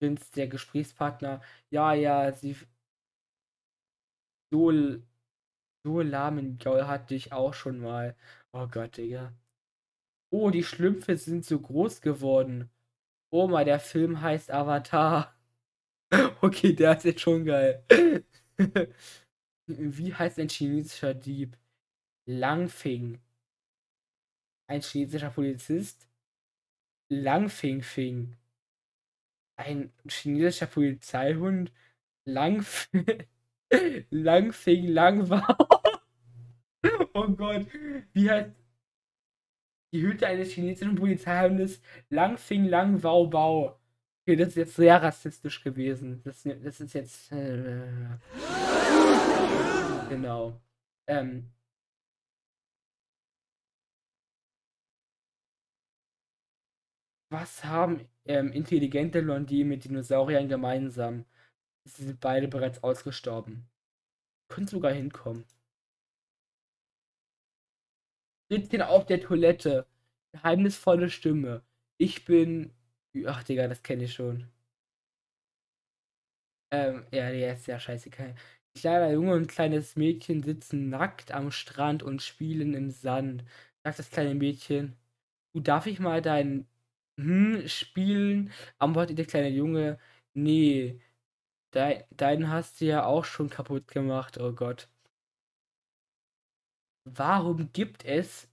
Prinz, 0.00 0.30
der 0.32 0.48
Gesprächspartner, 0.48 1.40
ja, 1.70 1.94
ja, 1.94 2.30
sie 2.32 2.56
so, 4.50 4.70
so 5.84 6.00
lahmen 6.00 6.58
Gaul 6.58 6.86
hatte 6.86 7.14
ich 7.14 7.32
auch 7.32 7.54
schon 7.54 7.78
mal. 7.80 8.16
Oh 8.52 8.66
Gott, 8.68 8.96
Digga. 8.96 9.32
Oh, 10.30 10.50
die 10.50 10.64
Schlümpfe 10.64 11.16
sind 11.16 11.44
so 11.44 11.60
groß 11.60 12.00
geworden. 12.00 12.70
Oma, 13.30 13.64
der 13.64 13.80
Film 13.80 14.20
heißt 14.22 14.50
Avatar. 14.52 15.34
Okay, 16.42 16.74
der 16.74 16.96
ist 16.96 17.04
jetzt 17.04 17.20
schon 17.22 17.44
geil. 17.44 17.84
Wie 19.66 20.14
heißt 20.14 20.38
ein 20.38 20.48
chinesischer 20.48 21.14
Dieb? 21.14 21.56
Langfing. 22.26 23.20
Ein 24.66 24.82
chinesischer 24.82 25.30
Polizist? 25.30 26.08
Langfing 27.10 27.82
Fing. 27.82 28.36
Ein 29.56 29.92
chinesischer 30.08 30.66
Polizeihund? 30.66 31.72
Langf 32.26 32.90
Langfing 34.10 34.88
Langwau. 34.88 35.42
oh 37.14 37.28
Gott. 37.28 37.66
Wie 38.12 38.30
heißt 38.30 38.50
die 39.92 40.02
Hütte 40.02 40.26
eines 40.26 40.50
chinesischen 40.52 40.94
Polizeihundes 40.94 41.80
Langfing 42.10 42.64
Langwau 42.66 43.26
Bau? 43.26 43.78
Okay, 44.22 44.36
das 44.36 44.48
ist 44.50 44.56
jetzt 44.56 44.76
sehr 44.76 45.02
rassistisch 45.02 45.62
gewesen. 45.62 46.22
Das, 46.24 46.42
das 46.44 46.80
ist 46.80 46.94
jetzt. 46.94 47.32
Äh, 47.32 47.82
genau. 50.08 50.60
Ähm, 51.06 51.50
was 57.30 57.64
haben 57.64 58.08
ähm, 58.26 58.52
intelligente 58.52 59.22
Blondinen 59.22 59.68
mit 59.68 59.84
Dinosauriern 59.84 60.48
gemeinsam? 60.48 61.24
Sie 61.84 62.04
sind 62.04 62.20
beide 62.20 62.48
bereits 62.48 62.82
ausgestorben. 62.82 63.68
Können 64.48 64.66
sogar 64.68 64.92
hinkommen. 64.92 65.44
Sitzen 68.50 68.82
auf 68.82 69.06
der 69.06 69.20
Toilette. 69.20 69.86
Geheimnisvolle 70.32 71.10
Stimme. 71.10 71.62
Ich 71.98 72.24
bin. 72.24 72.72
Ach, 73.26 73.42
Digga, 73.44 73.68
das 73.68 73.82
kenne 73.82 74.04
ich 74.04 74.14
schon. 74.14 74.48
Ähm, 76.70 77.04
ja, 77.12 77.30
der 77.30 77.52
ist 77.54 77.66
ja 77.66 77.78
scheißegal. 77.78 78.34
Kleiner 78.74 79.12
Junge 79.12 79.34
und 79.34 79.48
kleines 79.48 79.96
Mädchen 79.96 80.42
sitzen 80.42 80.88
nackt 80.88 81.32
am 81.32 81.50
Strand 81.50 82.02
und 82.02 82.22
spielen 82.22 82.74
im 82.74 82.90
Sand. 82.90 83.44
Sagt 83.84 83.98
das 83.98 84.10
kleine 84.10 84.34
Mädchen. 84.34 84.96
Du, 85.54 85.60
darf 85.60 85.86
ich 85.86 86.00
mal 86.00 86.22
dein 86.22 86.66
hm, 87.18 87.68
spielen? 87.68 88.52
Antwortet 88.78 89.18
der 89.18 89.26
kleine 89.26 89.50
Junge. 89.50 89.98
Nee, 90.34 91.00
dein, 91.72 92.04
deinen 92.10 92.50
hast 92.50 92.80
du 92.80 92.86
ja 92.86 93.04
auch 93.04 93.24
schon 93.24 93.50
kaputt 93.50 93.88
gemacht. 93.88 94.38
Oh 94.38 94.52
Gott. 94.52 94.88
Warum 97.04 97.72
gibt 97.72 98.04
es 98.04 98.48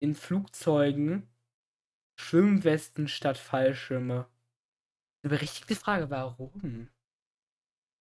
in 0.00 0.14
Flugzeugen 0.14 1.28
Schwimmwesten 2.18 3.08
statt 3.08 3.36
Fallschirme? 3.36 4.26
Eine 5.22 5.30
berechtigte 5.30 5.76
Frage, 5.76 6.10
warum? 6.10 6.88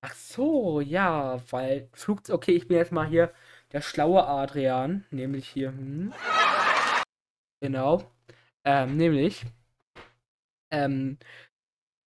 Ach 0.03 0.15
so, 0.15 0.81
ja, 0.81 1.39
weil 1.51 1.89
Flugzeug. 1.93 2.35
Okay, 2.37 2.53
ich 2.53 2.67
bin 2.67 2.77
jetzt 2.77 2.91
mal 2.91 3.07
hier 3.07 3.33
der 3.71 3.81
schlaue 3.81 4.25
Adrian, 4.25 5.05
nämlich 5.11 5.47
hier. 5.47 5.69
Hm. 5.69 6.13
Genau. 7.61 8.11
Ähm, 8.65 8.97
nämlich. 8.97 9.45
Ähm, 10.71 11.19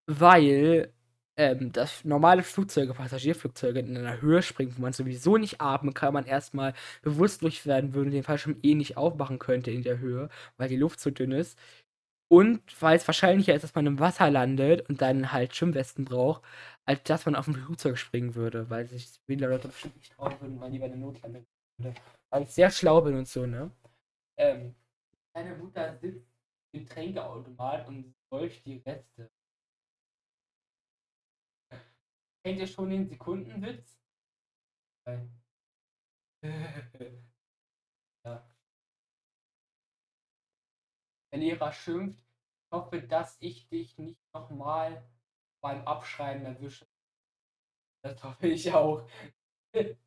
weil 0.06 0.92
ähm, 1.36 1.72
das 1.72 2.04
normale 2.04 2.42
Flugzeuge, 2.42 2.94
Passagierflugzeuge 2.94 3.80
in 3.80 3.96
einer 3.96 4.20
Höhe 4.20 4.42
springen, 4.42 4.74
wo 4.76 4.82
man 4.82 4.92
sowieso 4.92 5.36
nicht 5.36 5.60
atmen 5.60 5.94
kann, 5.94 6.14
man 6.14 6.26
erstmal 6.26 6.74
bewusstlos 7.02 7.66
werden 7.66 7.94
würde 7.94 8.08
und 8.08 8.14
den 8.14 8.22
Fallschirm 8.22 8.58
eh 8.62 8.74
nicht 8.74 8.96
aufmachen 8.96 9.38
könnte 9.38 9.70
in 9.70 9.82
der 9.82 9.98
Höhe, 9.98 10.28
weil 10.56 10.68
die 10.68 10.76
Luft 10.76 11.00
zu 11.00 11.10
dünn 11.10 11.32
ist. 11.32 11.58
Und 12.28 12.60
weil 12.82 12.96
es 12.96 13.06
wahrscheinlicher 13.06 13.54
ist, 13.54 13.62
dass 13.62 13.74
man 13.74 13.86
im 13.86 14.00
Wasser 14.00 14.30
landet 14.30 14.88
und 14.88 15.00
dann 15.00 15.32
halt 15.32 15.54
Schwimmwesten 15.54 16.04
braucht, 16.04 16.42
als 16.84 17.02
dass 17.04 17.24
man 17.24 17.36
auf 17.36 17.46
ein 17.46 17.54
Flugzeug 17.54 17.98
springen 17.98 18.34
würde, 18.34 18.68
weil 18.68 18.86
sich 18.86 19.08
viele 19.26 19.46
Leute 19.46 19.68
bestimmt 19.68 19.96
nicht 19.96 20.12
trauen 20.12 20.34
würden, 20.40 20.60
weil 20.60 20.70
lieber 20.72 20.86
eine 20.86 20.96
Notlande 20.96 21.44
würde. 21.78 21.94
Weil 22.30 22.42
ich 22.42 22.50
sehr 22.50 22.70
schlau 22.70 23.00
bin 23.02 23.16
und 23.16 23.28
so, 23.28 23.46
ne? 23.46 23.70
Ähm, 24.38 24.74
meine 25.34 25.54
Mutter 25.54 25.96
sitzt 25.98 26.26
im 26.72 26.80
Getränkeautomat 26.80 27.86
und 27.86 28.12
säuft 28.30 28.66
die 28.66 28.82
Reste. 28.84 29.30
Kennt 32.46 32.60
ihr 32.60 32.68
schon 32.68 32.90
den 32.90 33.08
Sekundenwitz? 33.08 33.98
ja. 35.04 35.26
Der 41.32 41.38
Lehrer 41.40 41.72
schimpft, 41.72 42.20
ich 42.20 42.70
hoffe, 42.70 43.02
dass 43.02 43.36
ich 43.40 43.68
dich 43.68 43.98
nicht 43.98 44.20
nochmal 44.32 45.04
beim 45.60 45.84
Abschreiben 45.88 46.46
erwische. 46.46 46.86
Das 48.04 48.22
hoffe 48.22 48.46
ich 48.46 48.72
auch. 48.72 49.08
Die 49.74 49.98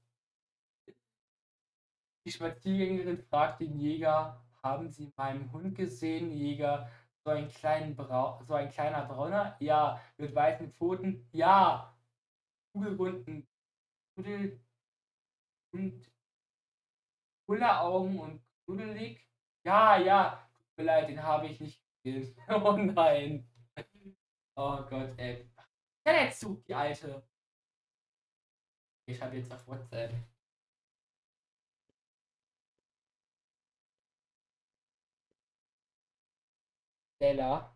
Spaziergängerin 2.31 3.17
fragt 3.17 3.59
den 3.59 3.77
Jäger, 3.77 4.41
haben 4.63 4.87
Sie 4.87 5.11
meinen 5.17 5.51
Hund 5.51 5.75
gesehen, 5.75 6.31
Jäger? 6.31 6.89
So 7.25 7.31
ein, 7.31 7.49
kleinen 7.49 7.97
Brau 7.97 8.41
so 8.45 8.53
ein 8.53 8.69
kleiner 8.69 9.05
Brauner? 9.07 9.57
Ja. 9.59 10.01
Mit 10.15 10.33
weißen 10.33 10.71
Pfoten? 10.71 11.27
Ja. 11.33 11.98
Kugelrunden 12.79 13.45
Kudel 14.15 14.59
und 15.73 16.11
Kulleraugen 17.45 18.19
und 18.19 18.41
knuddelig? 18.65 19.27
Ja, 19.65 19.97
ja. 19.97 20.49
Tut 20.69 20.77
mir 20.77 20.83
leid, 20.85 21.09
den 21.09 21.21
habe 21.21 21.47
ich 21.47 21.59
nicht 21.59 21.83
gesehen. 22.03 22.35
oh 22.49 22.77
nein. 22.77 23.45
Oh 24.55 24.81
Gott, 24.89 25.17
ey. 25.17 25.49
Ja, 26.05 26.13
jetzt 26.23 26.39
zu, 26.39 26.63
die 26.67 26.73
alte. 26.73 27.21
Ich 29.07 29.21
habe 29.21 29.35
jetzt 29.35 29.51
auf 29.51 29.67
WhatsApp. 29.67 30.13
Stella. 37.17 37.75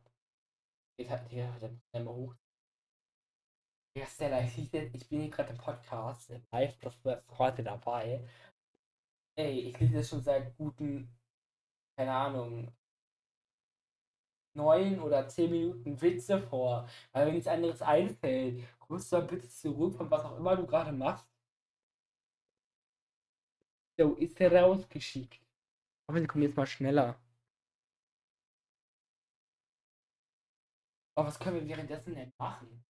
Jetzt 0.98 1.10
hat 1.10 1.30
der 1.32 1.60
dann 1.60 1.82
einmal 1.92 2.14
hoch. 2.14 2.36
Ja, 3.96 4.06
Stella, 4.08 4.42
ich, 4.58 4.74
ich 4.74 5.10
bin 5.10 5.22
hier 5.22 5.30
gerade 5.30 5.52
im 5.52 5.58
Podcast, 5.58 6.32
live, 6.52 6.78
das 6.80 6.96
ist 6.96 7.38
heute 7.38 7.64
dabei. 7.64 8.28
Ey, 9.36 9.60
ich 9.70 9.80
lese 9.80 9.94
das 9.96 10.10
schon 10.10 10.22
seit 10.22 10.56
guten, 10.58 11.08
keine 11.98 12.12
Ahnung, 12.14 12.72
neun 14.56 15.00
oder 15.00 15.28
zehn 15.28 15.52
Minuten 15.52 16.02
Witze 16.02 16.40
vor. 16.42 16.88
Weil 17.12 17.28
wenn 17.28 17.34
nichts 17.36 17.48
anderes 17.48 17.82
einfällt, 17.82 18.64
kommst 18.80 19.12
du 19.12 19.18
dann 19.18 19.28
bitte 19.28 19.50
zurück 19.50 19.96
von 19.96 20.10
was 20.10 20.26
auch 20.26 20.38
immer 20.38 20.56
du 20.56 20.66
gerade 20.66 20.92
machst. 20.92 21.28
So, 23.98 24.16
ist 24.16 24.40
er 24.42 24.54
rausgeschickt. 24.64 25.40
Aber 26.08 26.20
sie 26.20 26.28
kommen 26.28 26.44
jetzt 26.44 26.58
mal 26.58 26.66
schneller. 26.68 27.20
Aber 31.16 31.28
was 31.28 31.40
können 31.40 31.56
wir 31.58 31.68
währenddessen 31.68 32.16
denn 32.16 32.34
machen? 32.38 32.84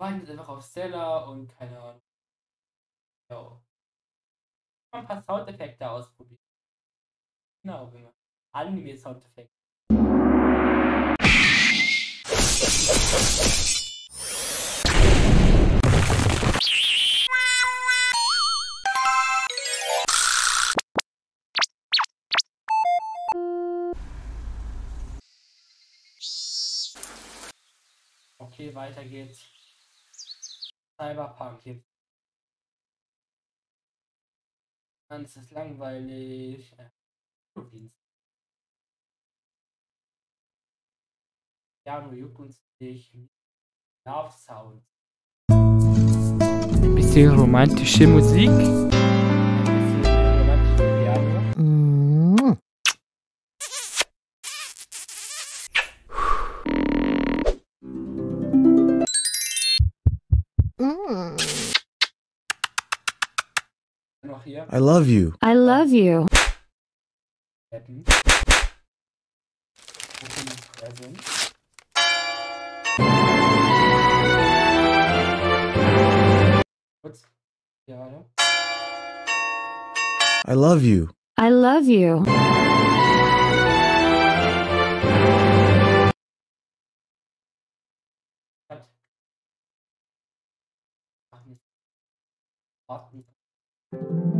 Warten 0.00 0.20
jetzt 0.20 0.30
einfach 0.30 0.48
auf 0.48 0.64
Stella 0.64 1.24
und 1.24 1.54
keine 1.58 1.78
Ahnung. 1.78 2.00
Ja. 3.30 3.60
Ein 4.92 5.06
paar 5.06 5.22
Soundeffekte 5.22 5.90
ausprobieren. 5.90 6.40
Genau, 7.62 7.90
genau. 7.90 8.10
Anime-Soundeffekte. 8.52 9.54
Okay, 28.38 28.74
weiter 28.74 29.04
geht's. 29.04 29.59
Cyberpunk 31.00 31.64
jetzt. 31.64 31.88
Dann 35.08 35.24
ist 35.24 35.50
langweilig. 35.50 36.76
Äh, 36.78 36.90
Piano 41.82 42.12
juckt 42.12 42.38
uns 42.38 42.62
nicht. 42.78 43.14
Love 44.06 44.30
Sound. 44.30 44.84
Ein 45.48 46.94
bisschen 46.94 47.34
romantische 47.34 48.06
Musik. 48.06 48.50
I 64.72 64.78
love 64.78 65.08
you. 65.08 65.34
I 65.42 65.54
love 65.54 65.90
you. 65.90 66.28
Present. 70.78 71.18
Ja, 77.86 77.96
warte. 77.96 78.30
I 80.48 80.54
love 80.54 80.84
you. 80.84 81.08
I 81.36 81.50
love 81.50 81.88
you. 81.88 82.22
Cut. 88.68 88.82
Ach, 91.32 91.44
nicht. 91.46 91.60
Warten. 92.88 93.24
Bye 93.92 94.39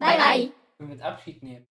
bye. 0.00 0.08
Bye 0.08 0.18
bye. 0.18 0.52
Können 0.78 0.90
wir 0.90 0.96
jetzt 0.96 1.04
Abschied 1.04 1.42
nehmen? 1.42 1.66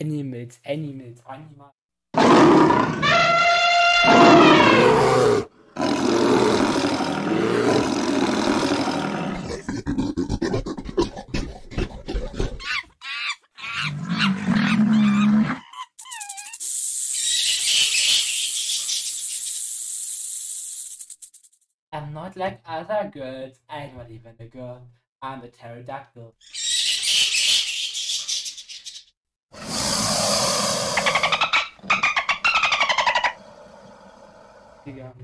Animals, 0.00 0.58
Animals, 0.64 1.20
Animal. 1.28 1.74
I'm 21.92 22.12
not 22.12 22.36
like 22.36 22.60
other 22.66 23.08
girls. 23.14 23.60
I'm 23.68 23.96
not 23.96 24.10
even 24.10 24.34
a 24.40 24.46
girl. 24.46 24.82
I'm 25.22 25.42
a 25.42 25.48
pterodactyl. 25.48 26.34
Digga. 34.84 35.14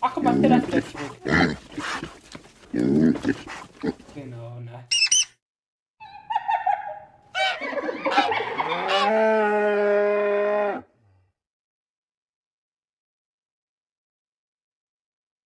Ach, 0.00 0.14
guck 0.14 0.22
mal, 0.24 0.40
der 0.40 0.58
das 0.58 0.66
gleich 0.68 0.84
zurück. 0.90 1.12
Genau, 4.14 4.60
ne. 4.60 4.88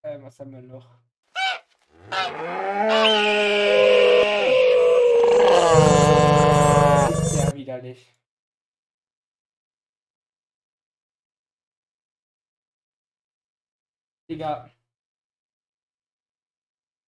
Ähm, 0.05 0.23
was 0.23 0.39
haben 0.39 0.53
wir 0.53 0.63
noch? 0.63 1.08
Digga. 14.49 14.71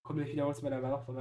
Komm 0.03 0.21
ich 0.21 0.33
wieder 0.33 0.47
aus 0.47 0.61
meiner 0.63 0.83
Wache 0.83 1.15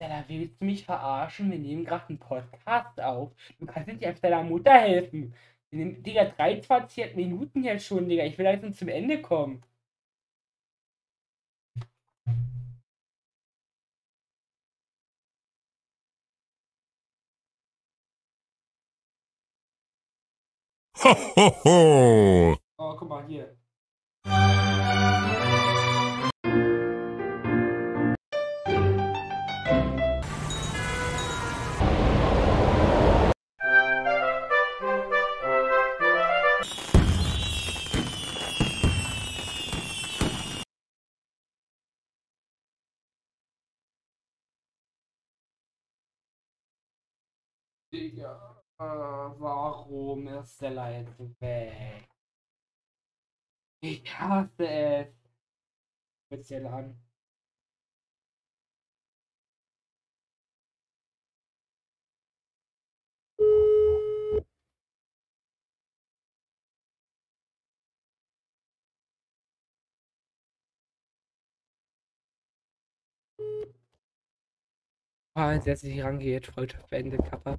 Ja, 0.00 0.24
willst 0.28 0.58
du 0.60 0.64
mich 0.64 0.84
verarschen? 0.86 1.50
Wir 1.50 1.58
nehmen 1.58 1.84
gerade 1.84 2.08
einen 2.08 2.18
Podcast 2.18 2.98
auf. 3.00 3.32
Du 3.58 3.66
kannst 3.66 3.88
nicht 3.88 4.04
einfach 4.04 4.20
deiner 4.22 4.42
Mutter 4.42 4.72
helfen. 4.72 5.34
Wir 5.70 5.78
nehmen, 5.84 6.02
Digga, 6.02 6.24
23 6.26 7.14
Minuten 7.16 7.62
jetzt 7.64 7.86
schon, 7.86 8.08
Digga. 8.08 8.24
Ich 8.24 8.36
will 8.38 8.44
langsam 8.46 8.72
zum 8.72 8.88
Ende 8.88 9.20
kommen. 9.22 9.62
Ho, 21.02 21.12
ho, 21.36 21.46
ho. 21.64 22.65
Oh, 22.78 22.94
guck 22.98 23.08
mal 23.08 23.24
hier. 23.26 23.56
Digga, 47.92 48.62
äh, 48.78 48.84
warum 48.84 50.28
ist 50.28 50.60
der 50.60 50.70
Leid 50.72 51.08
weg? 51.40 52.15
Ich 53.80 54.04
hasse 54.18 54.68
es. 54.68 55.08
Speziell 56.28 56.66
an. 56.66 56.96
Ah, 75.36 75.52
er 75.66 75.76
sich 75.76 76.02
rangeht, 76.02 76.46
Freundschaft 76.46 76.88
beendet, 76.88 77.22
Kappa. 77.30 77.58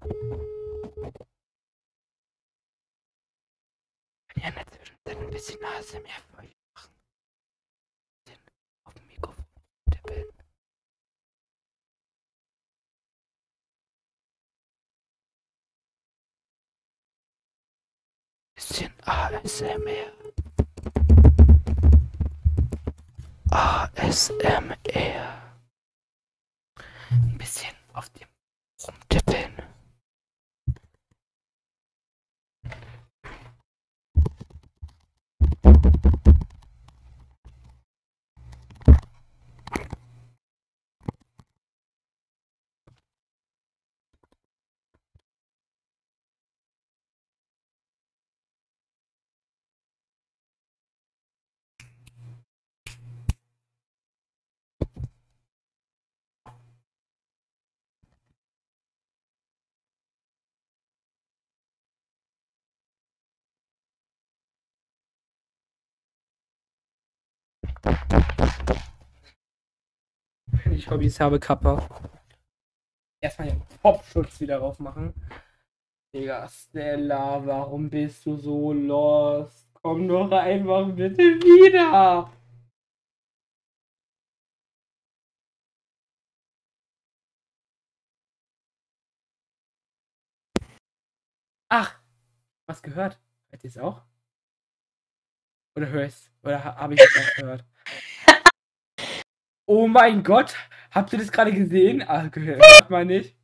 Ja, 4.41 4.49
in 4.49 4.55
der 4.55 4.67
Zwischenzeit 4.67 5.17
ein 5.17 5.29
bisschen 5.31 5.61
Nase 5.61 5.99
mehr 5.99 6.13
für 6.29 6.37
euch 6.43 6.55
machen. 6.75 6.93
Bisschen 8.25 8.41
auf 8.83 8.93
dem 8.93 9.07
Mikrofon 9.07 9.45
tippeln. 9.91 10.25
Bisschen 18.55 18.93
ASMR. 19.05 20.11
ASMR. 23.49 24.77
Ein 27.09 27.37
bisschen 27.37 27.75
auf 27.93 28.09
dem 28.09 28.27
rumtippeln. 28.85 29.26
Wenn 70.63 70.73
ich 70.73 70.89
Hobbys 70.89 71.19
habe, 71.21 71.39
Kappa. 71.39 71.87
Erstmal 73.21 73.49
den 73.49 73.61
Popschutz 73.81 74.41
wieder 74.41 74.59
drauf 74.59 74.79
machen. 74.79 75.13
Digga, 76.13 76.47
Stella, 76.49 77.45
warum 77.45 77.89
bist 77.89 78.25
du 78.25 78.35
so 78.35 78.73
lost? 78.73 79.69
Komm 79.73 80.07
doch 80.07 80.31
einfach 80.31 80.89
bitte 80.93 81.23
wieder. 81.23 82.29
Ach, 91.69 91.99
was 92.65 92.81
gehört? 92.81 93.19
Hört 93.49 93.63
ihr 93.63 93.69
es 93.69 93.77
auch? 93.77 94.03
Oder 95.75 95.87
höre 95.89 96.05
ich 96.05 96.15
Oder 96.43 96.63
ha 96.63 96.75
habe 96.75 96.95
ich 96.95 97.01
es 97.01 97.35
gehört? 97.35 97.63
Oh 99.69 99.85
mein 99.85 100.23
Gott, 100.23 100.55
habt 100.91 101.11
ihr 101.11 101.19
das 101.19 101.29
gerade 101.29 101.51
gesehen? 101.51 102.01
Ah, 102.07 102.27
gehört 102.31 102.89
man 102.89 103.07
nicht. 103.07 103.35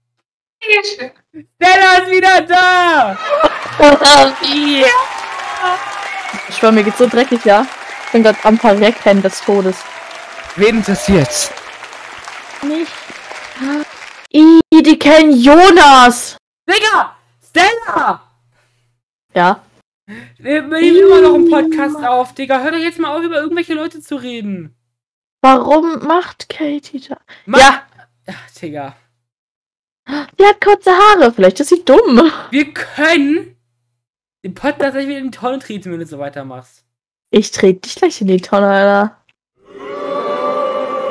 Stella 0.61 1.97
ist 1.97 2.11
wieder 2.11 2.41
da! 2.43 3.19
Ich 6.49 6.57
schwör, 6.57 6.71
mir 6.71 6.83
geht's 6.83 6.97
so 6.97 7.07
dreckig, 7.07 7.43
ja. 7.43 7.65
Ich 8.05 8.11
bin 8.13 8.23
gerade 8.23 8.37
am 8.43 8.57
Verrecken 8.57 9.21
des 9.21 9.41
Todes. 9.41 9.77
Wen 10.55 10.77
interessiert's? 10.77 11.51
Nicht. 12.61 12.91
I, 14.33 14.61
die 14.71 14.97
kennen 14.97 15.35
Jonas! 15.35 16.37
Digga! 16.69 17.17
Stella! 17.49 18.21
Ja. 19.33 19.61
Wir 20.37 20.61
nehmen 20.61 20.95
immer 20.95 21.21
noch 21.21 21.33
einen 21.33 21.49
Podcast 21.49 22.03
auf, 22.05 22.33
Digga. 22.33 22.61
Hör 22.61 22.71
doch 22.71 22.77
jetzt 22.77 22.99
mal 22.99 23.17
auf, 23.17 23.23
über 23.23 23.41
irgendwelche 23.41 23.73
Leute 23.73 24.01
zu 24.01 24.15
reden. 24.15 24.75
Warum 25.43 25.99
macht 26.07 26.47
Katie 26.47 27.01
da? 27.01 27.17
Mann. 27.45 27.59
Ja, 27.59 27.83
Ach, 28.27 28.51
Digga. 28.51 28.95
die 30.07 30.45
hat 30.45 30.61
kurze 30.61 30.91
Haare. 30.91 31.33
Vielleicht 31.33 31.59
ist 31.59 31.67
sie 31.67 31.83
dumm. 31.83 32.31
Wir 32.49 32.73
können 32.73 33.57
den 34.45 34.53
Podcast 34.53 34.93
gleich 34.93 35.05
wieder 35.05 35.17
in 35.17 35.31
die 35.31 35.37
Tonne 35.37 35.59
treten, 35.59 35.91
wenn 35.91 35.99
du 35.99 36.05
so 36.05 36.17
weitermachst. 36.17 36.85
Ich 37.29 37.51
trete 37.51 37.81
dich 37.81 37.95
gleich 37.95 38.21
in 38.21 38.27
die 38.27 38.39
Tonne, 38.39 38.69
Alter. 38.69 39.17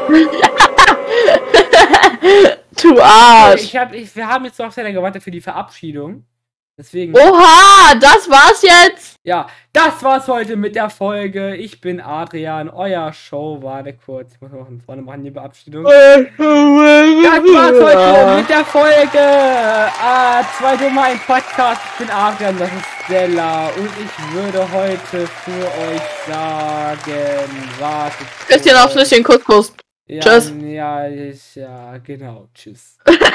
du 2.83 3.03
Arsch. 3.03 3.65
Ich 3.65 3.77
hab, 3.77 3.93
ich, 3.93 4.17
wir 4.17 4.27
haben 4.27 4.47
jetzt 4.47 4.59
noch 4.59 4.73
sehr 4.73 4.85
lange 4.85 4.97
gewartet 4.97 5.23
für 5.23 5.31
die 5.31 5.43
Verabschiedung. 5.43 6.25
Deswegen, 6.79 7.15
Oha, 7.15 7.95
das 8.01 8.31
war's 8.31 8.63
jetzt. 8.63 9.17
ja, 9.25 9.47
das 9.75 10.03
war's 10.03 10.27
heute 10.27 10.57
mit 10.57 10.75
der 10.75 10.89
Folge. 10.89 11.55
Ich 11.57 11.83
bin 11.83 12.01
Adrian, 12.01 12.71
euer 12.71 13.13
Show. 13.13 13.59
Warte 13.61 13.93
kurz, 13.93 14.33
ich 14.35 14.41
muss 14.41 14.53
noch 14.53 14.67
vorne 14.87 15.03
machen, 15.03 15.23
die 15.23 15.31
Verabschiedung. 15.31 15.85
Das 15.85 15.93
war's 16.39 17.79
heute 17.79 18.37
mit 18.41 18.49
der 18.49 18.65
Folge. 18.65 19.21
Ah, 20.03 20.43
zwei 20.59 20.77
Dumme, 20.79 21.03
ein 21.03 21.21
Podcast. 21.21 21.83
Ich 21.93 21.99
bin 21.99 22.11
Adrian, 22.11 22.59
das 22.59 22.69
ist 22.69 22.87
Stella. 23.05 23.67
Und 23.69 23.91
ich 24.03 24.35
würde 24.35 24.73
heute 24.73 25.27
für 25.27 25.67
euch 25.91 26.03
sagen, 26.27 27.49
wartet. 27.79 28.27
Küsschen 28.49 28.77
auf 28.79 28.93
Schlüsschen, 28.93 29.23
Kuss, 29.23 29.45
Kuss. 29.45 29.73
Ja, 30.07 30.21
Tschüss. 30.21 30.53
Ja, 30.63 31.07
ja, 31.07 31.99
genau. 31.99 32.49
Tschüss. 32.55 32.99